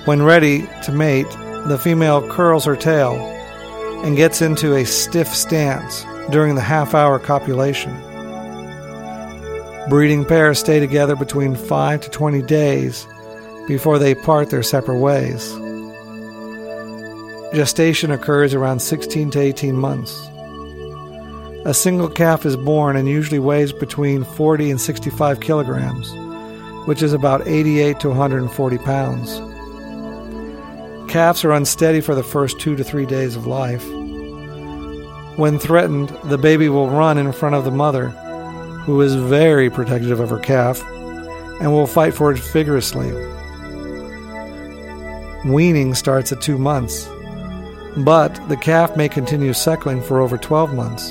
When 0.05 0.23
ready 0.23 0.69
to 0.83 0.93
mate, 0.93 1.31
the 1.67 1.81
female 1.83 2.29
curls 2.29 2.67
her 2.67 2.77
tail 2.77 3.15
and 4.05 4.19
gets 4.19 4.43
into 4.43 4.75
a 4.75 4.85
stiff 4.85 5.29
stance 5.29 6.05
during 6.31 6.57
the 6.57 6.61
half 6.61 6.95
hour 6.95 7.19
copulation. 7.19 7.91
Breeding 9.89 10.27
pairs 10.27 10.59
stay 10.59 10.79
together 10.79 11.17
between 11.17 11.57
5 11.57 12.03
to 12.03 12.11
20 12.11 12.43
days 12.43 13.07
before 13.67 13.99
they 13.99 14.15
part 14.15 14.51
their 14.51 14.63
separate 14.63 14.99
ways. 14.99 15.51
Gestation 17.55 18.11
occurs 18.11 18.53
around 18.53 18.81
16 18.81 19.31
to 19.31 19.41
18 19.41 19.75
months. 19.75 20.29
A 21.65 21.73
single 21.73 22.11
calf 22.11 22.45
is 22.45 22.59
born 22.59 22.97
and 22.97 23.09
usually 23.09 23.39
weighs 23.39 23.73
between 23.73 24.25
40 24.25 24.71
and 24.71 24.79
65 24.79 25.41
kilograms, 25.41 26.13
which 26.87 27.03
is 27.03 27.15
about 27.15 27.49
88 27.49 28.01
to 28.01 28.09
140 28.11 28.79
pounds. 28.79 29.54
Calves 31.15 31.45
are 31.45 31.53
unsteady 31.53 32.01
for 32.01 32.17
the 32.17 32.25
first 32.25 32.59
two 32.59 32.75
to 32.75 32.83
three 32.83 33.07
days 33.07 33.37
of 33.37 33.47
life. 33.47 33.87
When 35.39 35.61
threatened, 35.61 36.09
the 36.25 36.37
baby 36.37 36.69
will 36.69 36.91
run 36.91 37.19
in 37.19 37.31
front 37.31 37.55
of 37.55 37.65
the 37.65 37.71
mother, 37.71 38.09
who 38.85 39.01
is 39.01 39.15
very 39.15 39.71
protective 39.71 40.19
of 40.19 40.31
her 40.31 40.41
calf, 40.41 40.83
and 41.61 41.73
will 41.73 41.87
fight 41.87 42.15
for 42.15 42.33
it 42.33 42.41
vigorously. 42.41 43.13
Weaning 45.49 45.95
starts 45.95 46.33
at 46.33 46.43
two 46.43 46.59
months, 46.59 47.09
but 47.99 48.35
the 48.49 48.59
calf 48.61 48.97
may 48.97 49.09
continue 49.09 49.53
suckling 49.53 50.03
for 50.03 50.21
over 50.21 50.37
12 50.37 50.75
months. 50.75 51.11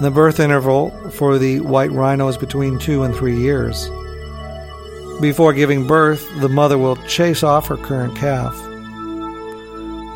The 0.00 0.12
birth 0.14 0.38
interval 0.38 0.90
for 1.10 1.36
the 1.36 1.58
white 1.58 1.90
rhino 1.90 2.28
is 2.28 2.38
between 2.38 2.78
two 2.78 3.02
and 3.02 3.12
three 3.12 3.36
years. 3.36 3.90
Before 5.20 5.52
giving 5.52 5.86
birth, 5.86 6.28
the 6.40 6.48
mother 6.48 6.78
will 6.78 6.96
chase 7.06 7.42
off 7.42 7.68
her 7.68 7.76
current 7.76 8.16
calf. 8.16 8.54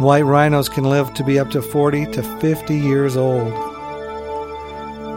White 0.00 0.22
rhinos 0.22 0.68
can 0.68 0.84
live 0.84 1.14
to 1.14 1.24
be 1.24 1.38
up 1.38 1.50
to 1.50 1.62
40 1.62 2.06
to 2.12 2.22
50 2.22 2.76
years 2.76 3.16
old. 3.16 3.52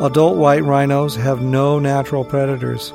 Adult 0.02 0.38
white 0.38 0.64
rhinos 0.64 1.16
have 1.16 1.42
no 1.42 1.80
natural 1.80 2.24
predators 2.24 2.94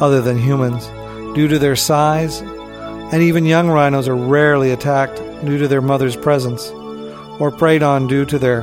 other 0.00 0.20
than 0.20 0.38
humans 0.38 0.86
due 1.34 1.48
to 1.48 1.58
their 1.58 1.76
size, 1.76 2.40
and 2.40 3.22
even 3.22 3.46
young 3.46 3.68
rhinos 3.68 4.08
are 4.08 4.16
rarely 4.16 4.72
attacked 4.72 5.16
due 5.44 5.58
to 5.58 5.68
their 5.68 5.80
mother's 5.80 6.16
presence 6.16 6.70
or 7.38 7.50
preyed 7.50 7.82
on 7.82 8.06
due 8.06 8.24
to 8.24 8.38
their 8.38 8.62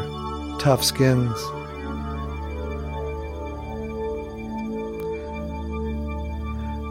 tough 0.59 0.83
skins. 0.83 1.39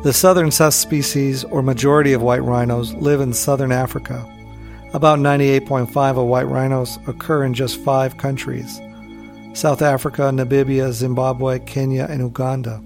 The 0.08 0.14
southern 0.14 0.50
subspecies 0.50 1.44
or 1.44 1.62
majority 1.62 2.14
of 2.14 2.22
white 2.22 2.42
rhinos 2.42 2.94
live 2.94 3.20
in 3.20 3.34
southern 3.34 3.70
Africa. 3.70 4.26
About 4.94 5.18
98.5 5.18 6.16
of 6.16 6.26
white 6.26 6.46
rhinos 6.46 6.98
occur 7.06 7.44
in 7.44 7.52
just 7.52 7.84
five 7.84 8.16
countries 8.16 8.80
South 9.52 9.82
Africa, 9.82 10.22
Namibia, 10.32 10.92
Zimbabwe, 10.92 11.58
Kenya, 11.58 12.06
and 12.08 12.22
Uganda. 12.22 12.82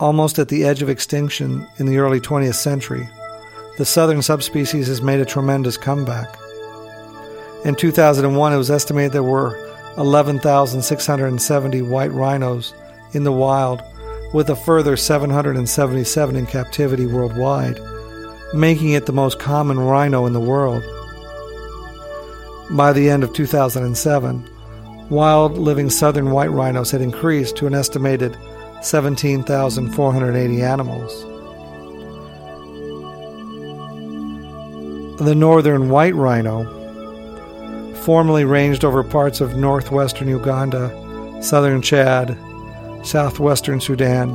Almost 0.00 0.40
at 0.40 0.48
the 0.48 0.64
edge 0.64 0.82
of 0.82 0.88
extinction 0.88 1.64
in 1.78 1.86
the 1.86 1.98
early 1.98 2.18
20th 2.18 2.56
century, 2.56 3.08
the 3.78 3.84
southern 3.84 4.20
subspecies 4.20 4.88
has 4.88 5.00
made 5.00 5.20
a 5.20 5.24
tremendous 5.24 5.76
comeback. 5.76 6.36
In 7.64 7.76
2001, 7.76 8.52
it 8.52 8.56
was 8.56 8.68
estimated 8.68 9.12
there 9.12 9.22
were 9.22 9.56
11,670 9.96 11.82
white 11.82 12.10
rhinos 12.10 12.74
in 13.12 13.22
the 13.22 13.30
wild 13.30 13.80
with 14.34 14.50
a 14.50 14.56
further 14.56 14.96
777 14.96 16.34
in 16.34 16.44
captivity 16.44 17.06
worldwide, 17.06 17.78
making 18.52 18.90
it 18.90 19.06
the 19.06 19.12
most 19.12 19.38
common 19.38 19.78
rhino 19.78 20.26
in 20.26 20.32
the 20.32 20.40
world. 20.40 20.82
By 22.72 22.92
the 22.92 23.08
end 23.08 23.22
of 23.22 23.32
2007, 23.32 24.50
wild 25.08 25.56
living 25.56 25.88
southern 25.88 26.32
white 26.32 26.50
rhinos 26.50 26.90
had 26.90 27.00
increased 27.00 27.56
to 27.58 27.68
an 27.68 27.74
estimated 27.74 28.36
17,480 28.82 30.62
animals. 30.62 31.22
The 35.20 35.34
northern 35.36 35.90
white 35.90 36.16
rhino, 36.16 36.64
formerly 38.02 38.44
ranged 38.44 38.84
over 38.84 39.04
parts 39.04 39.40
of 39.40 39.54
northwestern 39.56 40.26
Uganda, 40.26 40.90
southern 41.40 41.80
Chad, 41.80 42.36
southwestern 43.04 43.80
Sudan, 43.80 44.30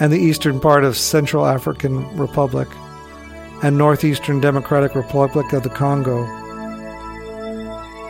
and 0.00 0.12
the 0.12 0.18
eastern 0.18 0.60
part 0.60 0.84
of 0.84 0.96
Central 0.96 1.46
African 1.46 2.16
Republic 2.16 2.68
and 3.62 3.76
northeastern 3.76 4.40
Democratic 4.40 4.94
Republic 4.94 5.52
of 5.52 5.62
the 5.62 5.70
Congo. 5.70 6.24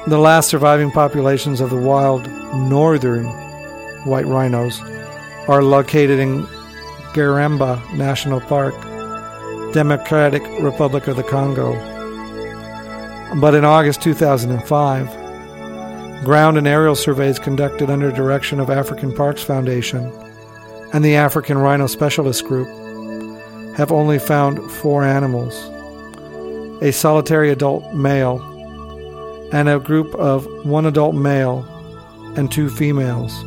The 0.06 0.18
last 0.18 0.48
surviving 0.48 0.90
populations 0.90 1.60
of 1.60 1.70
the 1.70 1.76
wild 1.76 2.26
northern 2.68 3.26
white 4.04 4.26
rhinos 4.26 4.80
are 5.48 5.62
located 5.62 6.18
in 6.18 6.44
Garamba 7.12 7.80
National 7.96 8.40
Park, 8.40 8.74
Democratic 9.72 10.42
Republic 10.60 11.06
of 11.06 11.16
the 11.16 11.22
Congo. 11.22 11.74
But 13.40 13.54
in 13.54 13.64
August 13.64 14.02
2005, 14.02 15.19
ground 16.24 16.58
and 16.58 16.68
aerial 16.68 16.94
surveys 16.94 17.38
conducted 17.38 17.90
under 17.90 18.12
direction 18.12 18.60
of 18.60 18.70
African 18.70 19.14
Parks 19.14 19.42
Foundation 19.42 20.12
and 20.92 21.04
the 21.04 21.16
African 21.16 21.58
Rhino 21.58 21.86
Specialist 21.86 22.44
Group 22.44 22.68
have 23.76 23.92
only 23.92 24.18
found 24.18 24.70
four 24.70 25.04
animals 25.04 25.54
a 26.82 26.92
solitary 26.92 27.50
adult 27.50 27.94
male 27.94 28.40
and 29.52 29.68
a 29.68 29.78
group 29.78 30.14
of 30.14 30.46
one 30.64 30.86
adult 30.86 31.14
male 31.14 31.64
and 32.36 32.50
two 32.50 32.70
females. 32.70 33.42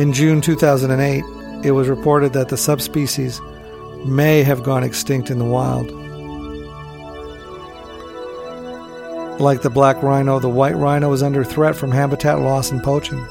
In 0.00 0.12
June 0.12 0.40
2008, 0.40 1.24
it 1.64 1.72
was 1.72 1.88
reported 1.88 2.32
that 2.32 2.48
the 2.48 2.56
subspecies 2.56 3.40
may 4.06 4.42
have 4.42 4.62
gone 4.62 4.84
extinct 4.84 5.30
in 5.30 5.38
the 5.38 5.44
wild. 5.44 5.90
Like 9.38 9.60
the 9.60 9.68
black 9.68 10.02
rhino, 10.02 10.38
the 10.38 10.48
white 10.48 10.76
rhino 10.76 11.12
is 11.12 11.22
under 11.22 11.44
threat 11.44 11.76
from 11.76 11.90
habitat 11.90 12.40
loss 12.40 12.70
and 12.70 12.82
poaching. 12.82 13.22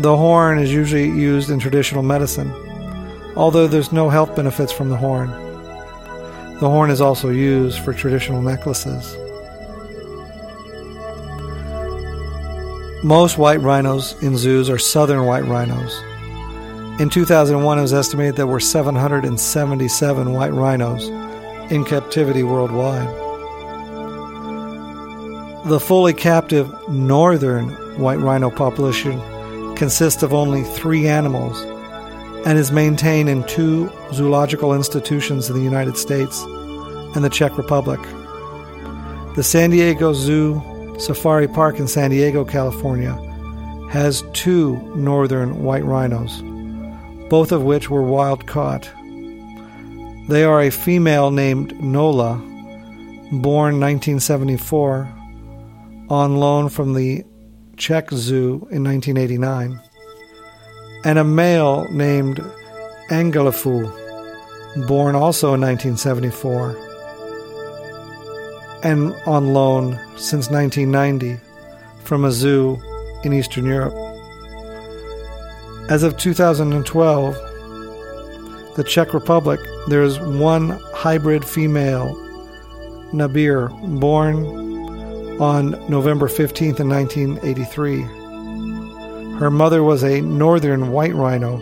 The 0.00 0.16
horn 0.16 0.60
is 0.60 0.72
usually 0.72 1.06
used 1.06 1.50
in 1.50 1.58
traditional 1.58 2.04
medicine, 2.04 2.52
although 3.34 3.66
there's 3.66 3.90
no 3.90 4.08
health 4.08 4.36
benefits 4.36 4.70
from 4.70 4.88
the 4.88 4.96
horn. 4.96 5.30
The 6.60 6.70
horn 6.70 6.90
is 6.90 7.00
also 7.00 7.30
used 7.30 7.80
for 7.80 7.92
traditional 7.92 8.40
necklaces. 8.40 9.16
Most 13.02 13.36
white 13.36 13.60
rhinos 13.60 14.14
in 14.22 14.36
zoos 14.36 14.70
are 14.70 14.78
southern 14.78 15.26
white 15.26 15.44
rhinos. 15.44 16.00
In 17.00 17.10
2001, 17.10 17.78
it 17.78 17.82
was 17.82 17.92
estimated 17.92 18.36
there 18.36 18.46
were 18.46 18.60
777 18.60 20.32
white 20.32 20.52
rhinos 20.52 21.27
in 21.70 21.84
captivity 21.84 22.42
worldwide. 22.42 23.08
The 25.66 25.80
fully 25.80 26.14
captive 26.14 26.72
northern 26.88 27.70
white 28.00 28.18
rhino 28.18 28.50
population 28.50 29.20
consists 29.76 30.22
of 30.22 30.32
only 30.32 30.62
three 30.62 31.06
animals 31.06 31.60
and 32.46 32.58
is 32.58 32.72
maintained 32.72 33.28
in 33.28 33.44
two 33.44 33.90
zoological 34.12 34.72
institutions 34.72 35.50
in 35.50 35.56
the 35.56 35.62
United 35.62 35.96
States 35.96 36.42
and 37.14 37.24
the 37.24 37.28
Czech 37.30 37.58
Republic. 37.58 38.00
The 39.34 39.42
San 39.42 39.70
Diego 39.70 40.12
Zoo 40.12 40.62
Safari 40.98 41.46
Park 41.46 41.78
in 41.78 41.86
San 41.86 42.10
Diego, 42.10 42.44
California, 42.44 43.12
has 43.90 44.24
two 44.32 44.76
northern 44.96 45.62
white 45.62 45.84
rhinos, 45.84 46.42
both 47.28 47.52
of 47.52 47.62
which 47.62 47.88
were 47.88 48.02
wild 48.02 48.46
caught. 48.46 48.90
They 50.28 50.44
are 50.44 50.60
a 50.60 50.70
female 50.70 51.30
named 51.30 51.80
Nola, 51.80 52.36
born 53.32 53.80
1974, 53.80 55.08
on 56.10 56.36
loan 56.36 56.68
from 56.68 56.92
the 56.92 57.24
Czech 57.78 58.10
Zoo 58.10 58.68
in 58.70 58.84
1989, 58.84 59.80
and 61.06 61.18
a 61.18 61.24
male 61.24 61.86
named 61.90 62.44
Angalifu, 63.08 63.90
born 64.86 65.14
also 65.14 65.54
in 65.54 65.62
1974, 65.62 66.76
and 68.82 69.14
on 69.24 69.54
loan 69.54 69.98
since 70.16 70.50
1990 70.50 71.40
from 72.04 72.26
a 72.26 72.30
zoo 72.30 72.78
in 73.24 73.32
Eastern 73.32 73.64
Europe. 73.64 73.94
As 75.88 76.02
of 76.02 76.18
2012, 76.18 77.47
the 78.78 78.84
Czech 78.84 79.12
Republic, 79.12 79.58
there 79.88 80.04
is 80.04 80.20
one 80.20 80.70
hybrid 80.94 81.44
female, 81.44 82.14
Nabir, 83.12 83.70
born 83.98 84.46
on 85.40 85.72
November 85.90 86.28
15th 86.28 86.78
in 86.78 86.88
1983. 86.88 88.02
Her 89.36 89.50
mother 89.50 89.82
was 89.82 90.04
a 90.04 90.20
northern 90.20 90.92
white 90.92 91.12
rhino, 91.16 91.58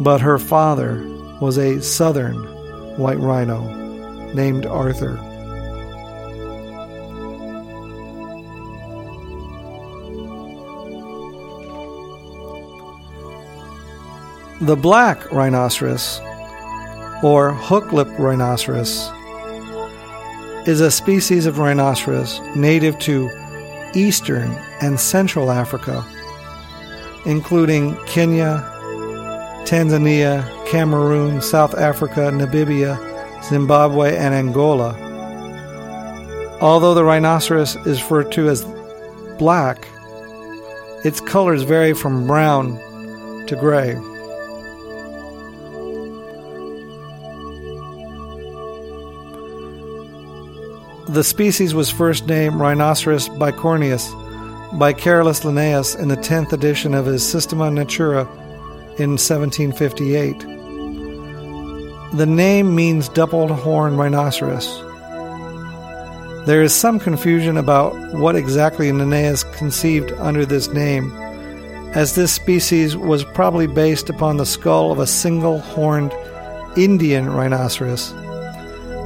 but 0.00 0.22
her 0.22 0.38
father 0.38 1.06
was 1.38 1.58
a 1.58 1.82
southern 1.82 2.36
white 2.96 3.18
rhino 3.18 3.60
named 4.32 4.64
Arthur. 4.64 5.18
The 14.62 14.76
black 14.76 15.32
rhinoceros, 15.32 16.20
or 17.22 17.54
hook 17.54 17.94
lip 17.94 18.08
rhinoceros, 18.18 19.10
is 20.68 20.82
a 20.82 20.90
species 20.90 21.46
of 21.46 21.56
rhinoceros 21.56 22.40
native 22.54 22.98
to 22.98 23.30
eastern 23.94 24.50
and 24.82 25.00
central 25.00 25.50
Africa, 25.50 26.04
including 27.24 27.96
Kenya, 28.04 28.62
Tanzania, 29.64 30.44
Cameroon, 30.66 31.40
South 31.40 31.74
Africa, 31.74 32.30
Namibia, 32.30 32.98
Zimbabwe, 33.42 34.14
and 34.14 34.34
Angola. 34.34 34.94
Although 36.60 36.92
the 36.92 37.04
rhinoceros 37.04 37.76
is 37.86 38.02
referred 38.02 38.30
to 38.32 38.50
as 38.50 38.66
black, 39.38 39.88
its 41.02 41.18
colors 41.18 41.62
vary 41.62 41.94
from 41.94 42.26
brown 42.26 42.76
to 43.46 43.56
gray. 43.58 43.98
The 51.10 51.24
species 51.24 51.74
was 51.74 51.90
first 51.90 52.28
named 52.28 52.54
Rhinoceros 52.60 53.28
bicornis 53.30 54.08
by 54.78 54.92
Carolus 54.92 55.44
Linnaeus 55.44 55.96
in 55.96 56.06
the 56.06 56.16
10th 56.16 56.52
edition 56.52 56.94
of 56.94 57.06
his 57.06 57.28
Systema 57.28 57.64
Naturae 57.64 58.28
in 58.96 59.18
1758. 59.18 60.38
The 62.16 62.26
name 62.26 62.76
means 62.76 63.08
double 63.08 63.48
horned 63.48 63.98
rhinoceros. 63.98 64.68
There 66.46 66.62
is 66.62 66.72
some 66.72 67.00
confusion 67.00 67.56
about 67.56 67.92
what 68.14 68.36
exactly 68.36 68.92
Linnaeus 68.92 69.42
conceived 69.42 70.12
under 70.12 70.46
this 70.46 70.68
name, 70.68 71.10
as 71.92 72.14
this 72.14 72.30
species 72.30 72.96
was 72.96 73.24
probably 73.24 73.66
based 73.66 74.10
upon 74.10 74.36
the 74.36 74.46
skull 74.46 74.92
of 74.92 75.00
a 75.00 75.08
single 75.08 75.58
horned 75.58 76.12
Indian 76.76 77.30
rhinoceros 77.30 78.14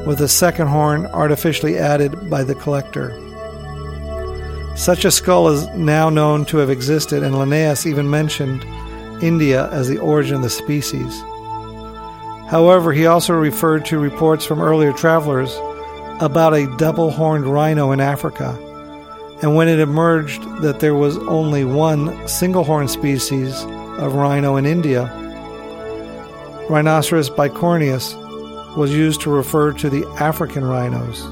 with 0.07 0.21
a 0.21 0.29
second 0.29 0.69
horn 0.69 1.07
artificially 1.07 1.79
added 1.79 2.29
by 2.29 2.45
the 2.45 2.55
collector. 2.55 3.21
Such 4.77 5.05
a 5.05 5.11
skull 5.11 5.49
is 5.49 5.69
now 5.69 6.11
known 6.11 6.45
to 6.47 6.59
have 6.59 6.71
existed, 6.71 7.23
and 7.23 7.39
Linnaeus 7.39 7.87
even 7.87 8.11
mentioned 8.11 8.65
India 9.23 9.71
as 9.71 9.89
the 9.89 9.99
origin 9.99 10.37
of 10.37 10.43
the 10.43 10.51
species. 10.51 11.21
However, 12.49 12.93
he 12.93 13.07
also 13.07 13.35
referred 13.35 13.85
to 13.87 13.99
reports 13.99 14.45
from 14.45 14.61
earlier 14.61 14.93
travelers 14.93 15.55
about 16.21 16.55
a 16.55 16.75
double 16.77 17.11
horned 17.11 17.47
rhino 17.47 17.93
in 17.93 18.01
Africa, 18.01 18.59
and 19.43 19.55
when 19.55 19.69
it 19.69 19.79
emerged 19.79 20.43
that 20.63 20.81
there 20.81 20.95
was 20.95 21.19
only 21.19 21.65
one 21.65 22.29
single 22.29 22.65
horned 22.65 22.91
species 22.91 23.63
of 23.99 24.15
rhino 24.15 24.57
in 24.57 24.67
India, 24.67 25.11
Rhinoceros 26.69 27.29
bicornis 27.29 28.15
was 28.77 28.95
used 28.95 29.21
to 29.23 29.31
refer 29.31 29.73
to 29.73 29.89
the 29.89 30.07
African 30.19 30.65
rhinos. 30.65 31.23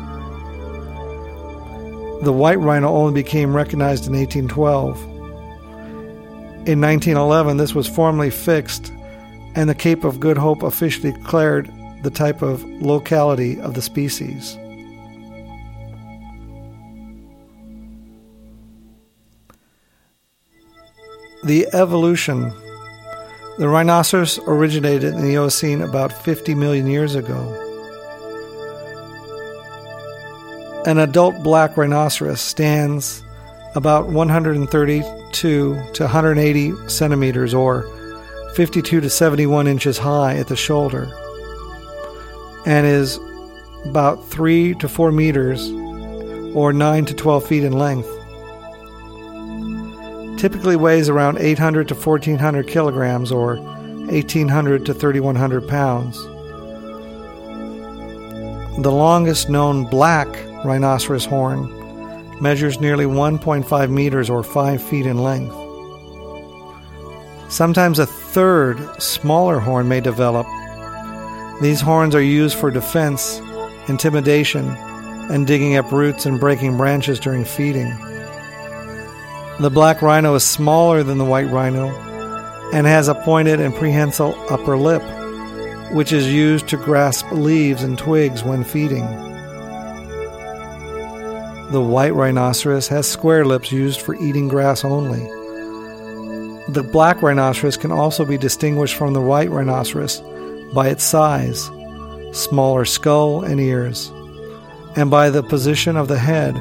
The 2.24 2.32
white 2.32 2.60
rhino 2.60 2.88
only 2.88 3.14
became 3.14 3.54
recognized 3.54 4.06
in 4.06 4.14
1812. 4.14 5.02
In 6.68 6.80
1911, 6.80 7.56
this 7.56 7.74
was 7.74 7.88
formally 7.88 8.30
fixed, 8.30 8.92
and 9.56 9.68
the 9.68 9.74
Cape 9.74 10.04
of 10.04 10.20
Good 10.20 10.38
Hope 10.38 10.62
officially 10.62 11.12
declared 11.12 11.68
the 12.04 12.10
type 12.10 12.42
of 12.42 12.62
locality 12.64 13.60
of 13.60 13.74
the 13.74 13.82
species. 13.82 14.56
The 21.44 21.66
evolution 21.72 22.52
the 23.58 23.68
rhinoceros 23.68 24.38
originated 24.46 25.14
in 25.14 25.20
the 25.20 25.32
Eocene 25.32 25.82
about 25.82 26.12
50 26.12 26.54
million 26.54 26.86
years 26.86 27.14
ago. 27.14 27.58
An 30.86 30.98
adult 30.98 31.42
black 31.42 31.76
rhinoceros 31.76 32.40
stands 32.40 33.22
about 33.74 34.08
132 34.08 35.32
to 35.92 36.02
180 36.02 36.88
centimeters 36.88 37.54
or 37.54 37.82
52 38.54 39.00
to 39.00 39.08
71 39.08 39.66
inches 39.66 39.98
high 39.98 40.36
at 40.36 40.48
the 40.48 40.56
shoulder 40.56 41.10
and 42.66 42.86
is 42.86 43.18
about 43.84 44.26
3 44.28 44.74
to 44.74 44.88
4 44.88 45.12
meters 45.12 45.70
or 46.54 46.72
9 46.72 47.04
to 47.06 47.14
12 47.14 47.46
feet 47.46 47.64
in 47.64 47.72
length. 47.72 48.08
Typically 50.42 50.74
weighs 50.74 51.08
around 51.08 51.38
800 51.38 51.86
to 51.86 51.94
1400 51.94 52.66
kilograms 52.66 53.30
or 53.30 53.58
1800 53.58 54.84
to 54.86 54.92
3100 54.92 55.68
pounds. 55.68 56.20
The 58.82 58.90
longest 58.90 59.48
known 59.48 59.84
black 59.84 60.26
rhinoceros 60.64 61.24
horn 61.24 61.70
measures 62.42 62.80
nearly 62.80 63.04
1.5 63.04 63.90
meters 63.92 64.28
or 64.28 64.42
5 64.42 64.82
feet 64.82 65.06
in 65.06 65.22
length. 65.22 65.54
Sometimes 67.48 68.00
a 68.00 68.06
third, 68.06 69.00
smaller 69.00 69.60
horn 69.60 69.86
may 69.86 70.00
develop. 70.00 70.48
These 71.60 71.80
horns 71.80 72.16
are 72.16 72.20
used 72.20 72.58
for 72.58 72.72
defense, 72.72 73.40
intimidation, 73.86 74.70
and 75.30 75.46
digging 75.46 75.76
up 75.76 75.92
roots 75.92 76.26
and 76.26 76.40
breaking 76.40 76.76
branches 76.76 77.20
during 77.20 77.44
feeding. 77.44 77.96
The 79.62 79.70
black 79.70 80.02
rhino 80.02 80.34
is 80.34 80.42
smaller 80.42 81.04
than 81.04 81.18
the 81.18 81.24
white 81.24 81.48
rhino 81.48 81.86
and 82.72 82.84
has 82.84 83.06
a 83.06 83.14
pointed 83.14 83.60
and 83.60 83.72
prehensile 83.72 84.34
upper 84.50 84.76
lip, 84.76 85.02
which 85.92 86.12
is 86.12 86.26
used 86.26 86.66
to 86.70 86.76
grasp 86.76 87.30
leaves 87.30 87.84
and 87.84 87.96
twigs 87.96 88.42
when 88.42 88.64
feeding. 88.64 89.06
The 91.70 91.80
white 91.80 92.12
rhinoceros 92.12 92.88
has 92.88 93.08
square 93.08 93.44
lips 93.44 93.70
used 93.70 94.00
for 94.00 94.16
eating 94.16 94.48
grass 94.48 94.84
only. 94.84 95.20
The 96.72 96.82
black 96.82 97.22
rhinoceros 97.22 97.76
can 97.76 97.92
also 97.92 98.24
be 98.24 98.36
distinguished 98.36 98.96
from 98.96 99.12
the 99.12 99.20
white 99.20 99.50
rhinoceros 99.50 100.20
by 100.74 100.88
its 100.88 101.04
size, 101.04 101.70
smaller 102.32 102.84
skull 102.84 103.44
and 103.44 103.60
ears, 103.60 104.10
and 104.96 105.08
by 105.08 105.30
the 105.30 105.44
position 105.44 105.96
of 105.96 106.08
the 106.08 106.18
head, 106.18 106.60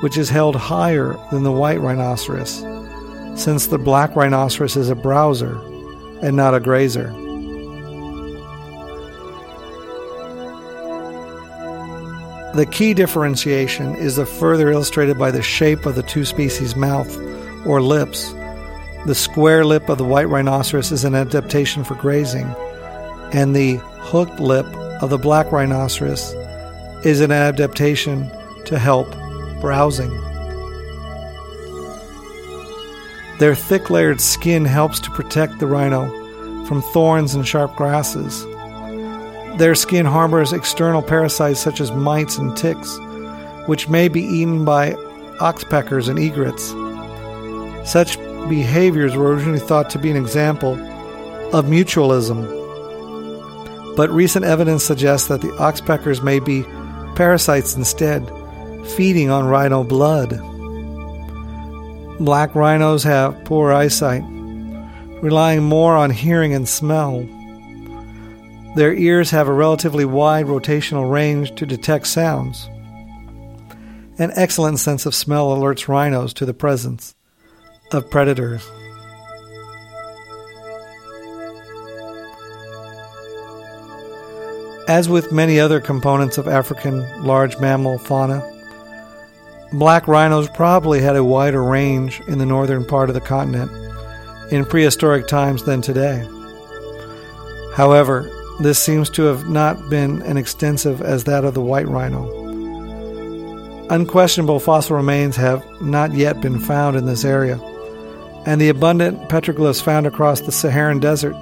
which 0.00 0.16
is 0.16 0.28
held 0.28 0.56
higher 0.56 1.16
than 1.30 1.42
the 1.42 1.52
white 1.52 1.80
rhinoceros, 1.80 2.64
since 3.40 3.66
the 3.66 3.78
black 3.78 4.16
rhinoceros 4.16 4.76
is 4.76 4.88
a 4.88 4.94
browser 4.94 5.56
and 6.22 6.36
not 6.36 6.54
a 6.54 6.60
grazer. 6.60 7.10
The 12.54 12.66
key 12.66 12.94
differentiation 12.94 13.94
is 13.94 14.16
the 14.16 14.26
further 14.26 14.70
illustrated 14.70 15.16
by 15.16 15.30
the 15.30 15.40
shape 15.40 15.86
of 15.86 15.94
the 15.94 16.02
two 16.02 16.24
species' 16.24 16.74
mouth 16.74 17.16
or 17.64 17.80
lips. 17.80 18.32
The 19.06 19.14
square 19.14 19.64
lip 19.64 19.88
of 19.88 19.98
the 19.98 20.04
white 20.04 20.28
rhinoceros 20.28 20.90
is 20.90 21.04
an 21.04 21.14
adaptation 21.14 21.84
for 21.84 21.94
grazing, 21.94 22.46
and 23.32 23.54
the 23.54 23.76
hooked 24.00 24.40
lip 24.40 24.66
of 25.00 25.10
the 25.10 25.18
black 25.18 25.52
rhinoceros 25.52 26.34
is 27.06 27.20
an 27.20 27.30
adaptation 27.30 28.28
to 28.64 28.78
help 28.78 29.08
browsing. 29.60 30.10
Their 33.38 33.54
thick 33.54 33.88
layered 33.88 34.20
skin 34.20 34.64
helps 34.64 35.00
to 35.00 35.10
protect 35.10 35.58
the 35.58 35.66
rhino 35.66 36.08
from 36.66 36.82
thorns 36.82 37.34
and 37.34 37.46
sharp 37.46 37.74
grasses. 37.74 38.44
Their 39.58 39.74
skin 39.74 40.06
harbors 40.06 40.52
external 40.52 41.02
parasites 41.02 41.60
such 41.60 41.80
as 41.80 41.90
mites 41.90 42.38
and 42.38 42.56
ticks, 42.56 42.98
which 43.66 43.88
may 43.88 44.08
be 44.08 44.22
eaten 44.22 44.64
by 44.64 44.92
oxpeckers 45.40 46.08
and 46.08 46.18
egrets. 46.18 46.74
Such 47.90 48.18
behaviors 48.48 49.16
were 49.16 49.32
originally 49.32 49.58
thought 49.58 49.90
to 49.90 49.98
be 49.98 50.10
an 50.10 50.16
example 50.16 50.74
of 51.54 51.64
mutualism, 51.64 52.46
but 53.96 54.10
recent 54.10 54.44
evidence 54.44 54.84
suggests 54.84 55.28
that 55.28 55.40
the 55.40 55.48
oxpeckers 55.52 56.22
may 56.22 56.40
be 56.40 56.62
parasites 57.16 57.74
instead, 57.74 58.30
feeding 58.94 59.30
on 59.30 59.46
rhino 59.46 59.84
blood. 59.84 60.30
Black 62.20 62.54
rhinos 62.54 63.02
have 63.04 63.44
poor 63.44 63.72
eyesight, 63.72 64.22
relying 65.22 65.62
more 65.62 65.96
on 65.96 66.10
hearing 66.10 66.52
and 66.52 66.68
smell. 66.68 67.26
Their 68.76 68.92
ears 68.92 69.30
have 69.30 69.48
a 69.48 69.52
relatively 69.52 70.04
wide 70.04 70.46
rotational 70.46 71.10
range 71.10 71.54
to 71.56 71.66
detect 71.66 72.06
sounds. 72.06 72.68
An 74.18 74.32
excellent 74.36 74.78
sense 74.78 75.06
of 75.06 75.14
smell 75.14 75.48
alerts 75.56 75.88
rhinos 75.88 76.34
to 76.34 76.44
the 76.44 76.52
presence 76.52 77.14
of 77.92 78.10
predators. 78.10 78.62
As 84.86 85.08
with 85.08 85.30
many 85.30 85.60
other 85.60 85.80
components 85.80 86.36
of 86.36 86.48
African 86.48 87.24
large 87.24 87.58
mammal 87.58 87.98
fauna, 87.98 88.44
black 89.72 90.08
rhinos 90.08 90.48
probably 90.50 91.00
had 91.00 91.16
a 91.16 91.24
wider 91.24 91.62
range 91.62 92.20
in 92.26 92.38
the 92.38 92.46
northern 92.46 92.84
part 92.84 93.08
of 93.08 93.14
the 93.14 93.20
continent 93.20 93.70
in 94.52 94.64
prehistoric 94.64 95.26
times 95.26 95.62
than 95.62 95.80
today. 95.80 96.26
However, 97.74 98.28
this 98.60 98.78
seems 98.78 99.08
to 99.10 99.22
have 99.22 99.48
not 99.48 99.88
been 99.88 100.22
as 100.22 100.36
extensive 100.36 101.00
as 101.00 101.24
that 101.24 101.44
of 101.44 101.54
the 101.54 101.62
white 101.62 101.88
rhino. 101.88 102.38
Unquestionable 103.88 104.60
fossil 104.60 104.96
remains 104.96 105.36
have 105.36 105.64
not 105.80 106.12
yet 106.14 106.40
been 106.40 106.58
found 106.58 106.96
in 106.96 107.06
this 107.06 107.24
area, 107.24 107.58
and 108.46 108.60
the 108.60 108.68
abundant 108.68 109.28
petroglyphs 109.28 109.82
found 109.82 110.06
across 110.06 110.40
the 110.40 110.52
Saharan 110.52 111.00
desert 111.00 111.34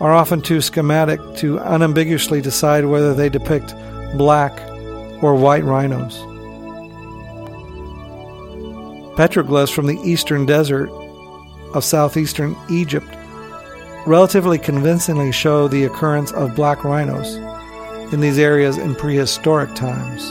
are 0.00 0.12
often 0.12 0.40
too 0.40 0.60
schematic 0.60 1.20
to 1.36 1.58
unambiguously 1.58 2.40
decide 2.40 2.84
whether 2.84 3.14
they 3.14 3.28
depict 3.28 3.74
black 4.16 4.58
or 5.22 5.34
white 5.34 5.64
rhinos. 5.64 6.22
Petroglyphs 9.18 9.74
from 9.74 9.86
the 9.86 9.98
eastern 10.04 10.46
desert 10.46 10.88
of 11.74 11.82
southeastern 11.82 12.54
Egypt 12.70 13.08
relatively 14.06 14.60
convincingly 14.60 15.32
show 15.32 15.66
the 15.66 15.82
occurrence 15.86 16.30
of 16.30 16.54
black 16.54 16.84
rhinos 16.84 17.34
in 18.12 18.20
these 18.20 18.38
areas 18.38 18.78
in 18.78 18.94
prehistoric 18.94 19.74
times. 19.74 20.30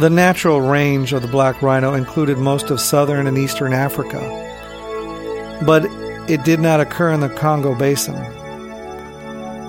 The 0.00 0.08
natural 0.08 0.62
range 0.62 1.12
of 1.12 1.20
the 1.20 1.28
black 1.28 1.60
rhino 1.60 1.92
included 1.92 2.38
most 2.38 2.70
of 2.70 2.80
southern 2.80 3.26
and 3.26 3.36
eastern 3.36 3.74
Africa, 3.74 4.18
but 5.66 5.84
it 6.26 6.42
did 6.46 6.60
not 6.60 6.80
occur 6.80 7.12
in 7.12 7.20
the 7.20 7.28
Congo 7.28 7.74
Basin. 7.74 8.14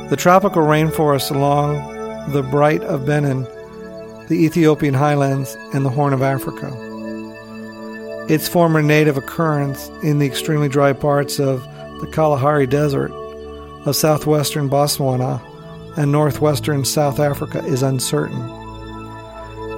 The 0.10 0.16
tropical 0.18 0.62
rainforests 0.62 1.36
along 1.36 2.32
the 2.32 2.44
Bight 2.44 2.82
of 2.84 3.06
Benin, 3.06 3.46
the 4.28 4.46
Ethiopian 4.46 4.94
highlands, 4.94 5.56
and 5.74 5.86
the 5.86 5.90
Horn 5.90 6.14
of 6.14 6.22
Africa 6.22 6.88
its 8.30 8.48
former 8.48 8.82
native 8.82 9.18
occurrence 9.18 9.88
in 10.04 10.20
the 10.20 10.26
extremely 10.26 10.68
dry 10.68 10.92
parts 10.92 11.40
of 11.40 11.64
the 12.02 12.08
Kalahari 12.08 12.68
Desert 12.68 13.12
of 13.86 13.96
southwestern 13.96 14.70
Botswana 14.70 15.42
and 15.98 16.12
northwestern 16.12 16.84
South 16.84 17.20
Africa 17.20 17.64
is 17.66 17.84
uncertain. 17.84 18.42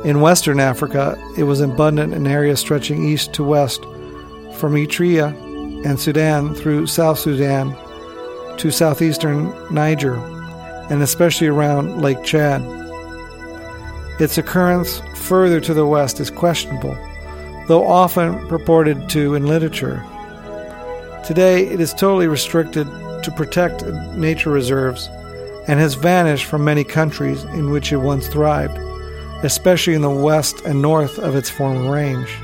In 0.03 0.21
western 0.21 0.59
Africa, 0.59 1.15
it 1.37 1.43
was 1.43 1.61
abundant 1.61 2.13
in 2.13 2.25
areas 2.25 2.59
stretching 2.59 3.07
east 3.07 3.33
to 3.33 3.43
west 3.43 3.83
from 4.55 4.73
Eritrea 4.73 5.27
and 5.85 5.99
Sudan 5.99 6.55
through 6.55 6.87
South 6.87 7.19
Sudan 7.19 7.75
to 8.57 8.71
southeastern 8.71 9.53
Niger 9.73 10.15
and 10.89 11.03
especially 11.03 11.47
around 11.47 12.01
Lake 12.01 12.23
Chad. 12.23 12.78
Its 14.19 14.37
occurrence 14.37 15.01
further 15.15 15.59
to 15.61 15.73
the 15.73 15.85
west 15.85 16.19
is 16.19 16.29
questionable 16.29 16.97
though 17.69 17.87
often 17.87 18.47
purported 18.47 19.07
to 19.07 19.35
in 19.35 19.45
literature. 19.45 20.03
Today, 21.23 21.67
it 21.67 21.79
is 21.79 21.93
totally 21.93 22.27
restricted 22.27 22.87
to 23.21 23.31
protect 23.37 23.85
nature 24.15 24.49
reserves 24.49 25.07
and 25.67 25.79
has 25.79 25.93
vanished 25.93 26.45
from 26.45 26.65
many 26.65 26.83
countries 26.83 27.43
in 27.43 27.69
which 27.69 27.93
it 27.93 27.97
once 27.97 28.27
thrived, 28.27 28.75
especially 29.45 29.93
in 29.93 30.01
the 30.01 30.09
west 30.09 30.61
and 30.65 30.81
north 30.81 31.19
of 31.19 31.35
its 31.35 31.47
former 31.47 31.91
range. 31.91 32.35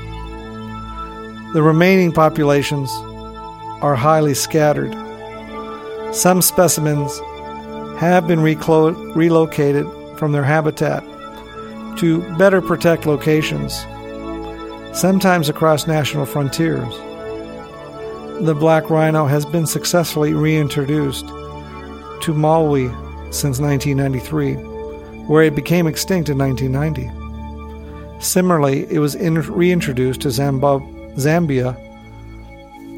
The 1.54 1.62
remaining 1.62 2.12
populations 2.12 2.88
are 3.82 3.96
highly 3.96 4.34
scattered. 4.34 4.94
Some 6.14 6.40
specimens 6.40 7.18
have 7.98 8.28
been 8.28 8.38
reclo- 8.38 9.16
relocated 9.16 9.88
from 10.16 10.30
their 10.30 10.44
habitat 10.44 11.02
to 11.98 12.20
better 12.36 12.60
protect 12.60 13.06
locations 13.06 13.86
sometimes 14.96 15.48
across 15.48 15.86
national 15.86 16.24
frontiers. 16.24 16.94
The 18.44 18.56
black 18.58 18.88
rhino 18.88 19.26
has 19.26 19.44
been 19.44 19.66
successfully 19.66 20.32
reintroduced 20.32 21.26
to 21.26 22.32
Malawi 22.32 22.90
since 23.32 23.60
1993, 23.60 24.54
where 25.26 25.42
it 25.42 25.54
became 25.54 25.86
extinct 25.86 26.28
in 26.28 26.38
1990. 26.38 28.20
Similarly, 28.20 28.86
it 28.90 28.98
was 28.98 29.14
in- 29.14 29.40
reintroduced 29.40 30.22
to 30.22 30.28
Zambia 30.28 31.76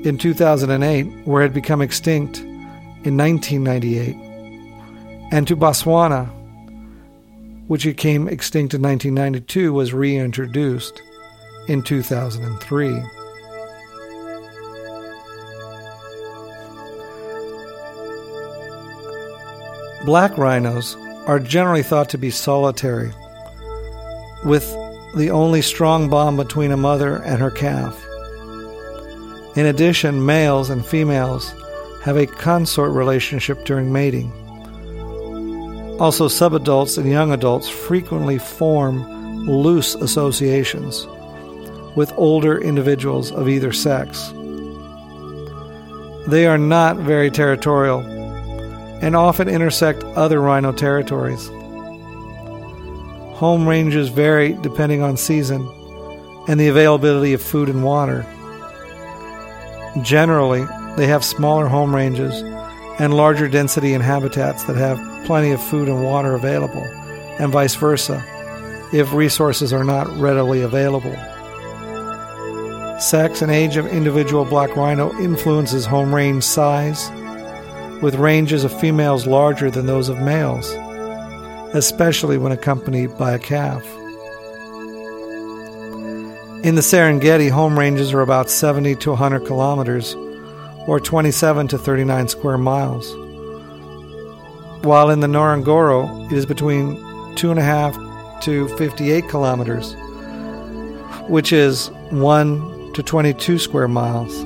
in 0.05 0.19
2008, 0.19 1.05
where 1.25 1.43
it 1.43 1.47
had 1.47 1.55
become 1.55 1.83
extinct 1.83 2.39
in 2.39 3.17
1998, 3.17 4.15
and 5.33 5.49
to 5.49 5.57
Botswana, 5.57 6.31
which 7.69 7.85
became 7.85 8.27
extinct 8.27 8.75
in 8.75 8.83
1992, 8.83 9.73
was 9.73 9.95
reintroduced 9.95 11.01
in 11.69 11.83
2003. 11.83 13.03
Black 20.05 20.37
rhinos 20.39 20.97
are 21.27 21.39
generally 21.39 21.83
thought 21.83 22.09
to 22.09 22.19
be 22.19 22.31
solitary, 22.31 23.13
with 24.45 24.65
the 25.15 25.31
only 25.31 25.61
strong 25.61 26.09
bond 26.09 26.39
between 26.39 26.73
a 26.73 26.77
mother 26.77 27.17
and 27.23 27.39
her 27.39 27.51
calf. 27.51 28.03
In 29.57 29.67
addition, 29.67 30.25
males 30.25 30.71
and 30.71 30.87
females 30.87 31.53
have 32.05 32.17
a 32.17 32.27
consort 32.27 32.93
relationship 32.93 33.65
during 33.67 33.93
mating. 33.93 34.33
Also, 35.99 36.29
subadults 36.29 36.97
and 36.97 37.11
young 37.11 37.33
adults 37.33 37.69
frequently 37.69 38.39
form 38.39 39.47
loose 39.49 39.97
associations 39.97 41.07
with 41.97 42.13
older 42.17 42.57
individuals 42.61 43.33
of 43.33 43.49
either 43.49 43.73
sex. 43.73 44.33
They 46.29 46.47
are 46.47 46.59
not 46.59 46.99
very 46.99 47.31
territorial 47.31 48.01
and 49.01 49.17
often 49.17 49.49
intersect 49.49 50.05
other 50.05 50.41
rhino 50.41 50.71
territories. 50.73 51.49
Home 53.39 53.67
ranges 53.67 54.09
vary 54.09 54.53
depending 54.53 55.03
on 55.03 55.17
season 55.17 55.67
and 56.47 56.61
the 56.61 56.69
availability 56.69 57.33
of 57.33 57.43
food 57.43 57.69
and 57.69 57.83
water. 57.83 58.25
Generally, 60.03 60.65
they 60.97 61.07
have 61.07 61.25
smaller 61.25 61.67
home 61.67 61.95
ranges 61.95 62.43
and 63.01 63.17
larger 63.17 63.49
density 63.49 63.95
in 63.95 64.01
habitats 64.01 64.65
that 64.65 64.77
have 64.77 64.99
plenty 65.25 65.51
of 65.51 65.63
food 65.63 65.89
and 65.89 66.03
water 66.05 66.35
available, 66.35 66.85
and 67.39 67.53
vice 67.53 67.75
versa, 67.75 68.23
if 68.93 69.13
resources 69.13 69.73
are 69.73 69.85
not 69.85 70.09
readily 70.19 70.63
available. 70.63 71.17
Sex 73.01 73.43
and 73.43 73.53
age 73.53 73.77
of 73.77 73.87
individual 73.87 74.45
black 74.45 74.75
rhino 74.75 75.13
influences 75.21 75.87
home 75.87 76.15
range 76.15 76.45
size, 76.45 77.11
with 78.03 78.15
ranges 78.17 78.65
of 78.65 78.81
females 78.81 79.27
larger 79.27 79.71
than 79.71 79.87
those 79.87 80.09
of 80.09 80.21
males, 80.21 80.71
especially 81.75 82.39
when 82.39 82.53
accompanied 82.53 83.17
by 83.19 83.33
a 83.33 83.39
calf. 83.39 83.85
In 86.65 86.75
the 86.75 86.81
Serengeti, 86.81 87.51
home 87.51 87.79
ranges 87.79 88.13
are 88.13 88.21
about 88.21 88.51
70 88.51 88.97
to 88.97 89.11
100 89.11 89.47
kilometers, 89.47 90.17
or 90.89 90.99
27 90.99 91.69
to 91.69 91.79
39 91.79 92.29
square 92.29 92.59
miles, 92.59 93.15
while 94.83 95.11
in 95.11 95.21
the 95.21 95.27
Ngorongoro, 95.27 96.31
it 96.31 96.37
is 96.37 96.47
between 96.47 96.97
2.5 97.37 98.43
to 98.43 98.69
58 98.77 99.29
kilometers, 99.29 99.95
which 101.29 101.53
is 101.53 101.89
1 102.11 102.93
to 102.95 103.03
22 103.03 103.59
square 103.59 103.89
miles. 103.89 104.45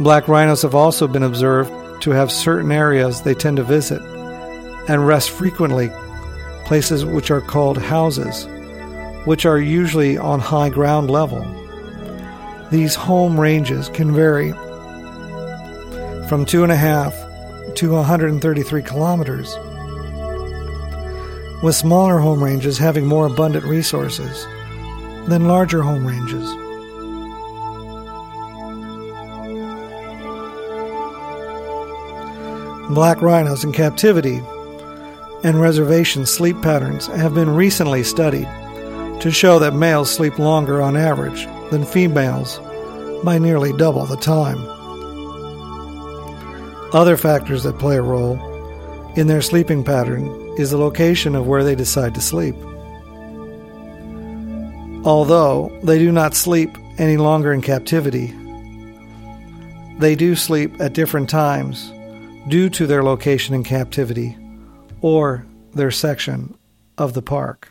Black 0.00 0.28
rhinos 0.28 0.62
have 0.62 0.74
also 0.74 1.08
been 1.08 1.22
observed 1.22 1.72
to 2.02 2.10
have 2.10 2.30
certain 2.30 2.70
areas 2.70 3.22
they 3.22 3.34
tend 3.34 3.56
to 3.56 3.64
visit 3.64 4.00
and 4.88 5.06
rest 5.06 5.30
frequently, 5.30 5.90
places 6.64 7.04
which 7.04 7.30
are 7.30 7.40
called 7.40 7.78
houses, 7.78 8.46
which 9.26 9.44
are 9.44 9.58
usually 9.58 10.16
on 10.16 10.40
high 10.40 10.70
ground 10.70 11.10
level. 11.10 11.44
These 12.70 12.94
home 12.94 13.40
ranges 13.40 13.88
can 13.88 14.14
vary 14.14 14.52
from 16.28 16.44
two 16.46 16.62
and 16.62 16.70
a 16.70 16.76
half 16.76 17.14
to 17.78 17.92
133 17.92 18.82
kilometers, 18.82 19.56
with 21.62 21.74
smaller 21.74 22.18
home 22.18 22.42
ranges 22.42 22.78
having 22.78 23.06
more 23.06 23.26
abundant 23.26 23.64
resources 23.64 24.46
than 25.28 25.48
larger 25.48 25.82
home 25.82 26.06
ranges. 26.06 26.48
black 32.90 33.20
rhinos 33.20 33.64
in 33.64 33.72
captivity 33.72 34.40
and 35.44 35.60
reservation 35.60 36.24
sleep 36.24 36.60
patterns 36.62 37.06
have 37.06 37.34
been 37.34 37.50
recently 37.50 38.02
studied 38.02 38.48
to 39.20 39.30
show 39.30 39.58
that 39.58 39.74
males 39.74 40.10
sleep 40.10 40.38
longer 40.38 40.80
on 40.80 40.96
average 40.96 41.46
than 41.70 41.84
females 41.84 42.58
by 43.24 43.38
nearly 43.38 43.72
double 43.74 44.06
the 44.06 44.16
time. 44.16 44.77
Other 46.92 47.18
factors 47.18 47.64
that 47.64 47.78
play 47.78 47.96
a 47.96 48.02
role 48.02 48.38
in 49.14 49.26
their 49.26 49.42
sleeping 49.42 49.84
pattern 49.84 50.26
is 50.56 50.70
the 50.70 50.78
location 50.78 51.34
of 51.34 51.46
where 51.46 51.62
they 51.62 51.74
decide 51.74 52.14
to 52.14 52.20
sleep. 52.22 52.54
Although 55.04 55.70
they 55.82 55.98
do 55.98 56.10
not 56.10 56.34
sleep 56.34 56.70
any 56.96 57.18
longer 57.18 57.52
in 57.52 57.60
captivity, 57.60 58.34
they 59.98 60.14
do 60.14 60.34
sleep 60.34 60.80
at 60.80 60.94
different 60.94 61.28
times 61.28 61.92
due 62.48 62.70
to 62.70 62.86
their 62.86 63.02
location 63.02 63.54
in 63.54 63.64
captivity 63.64 64.36
or 65.02 65.44
their 65.74 65.90
section 65.90 66.56
of 66.96 67.12
the 67.12 67.22
park. 67.22 67.70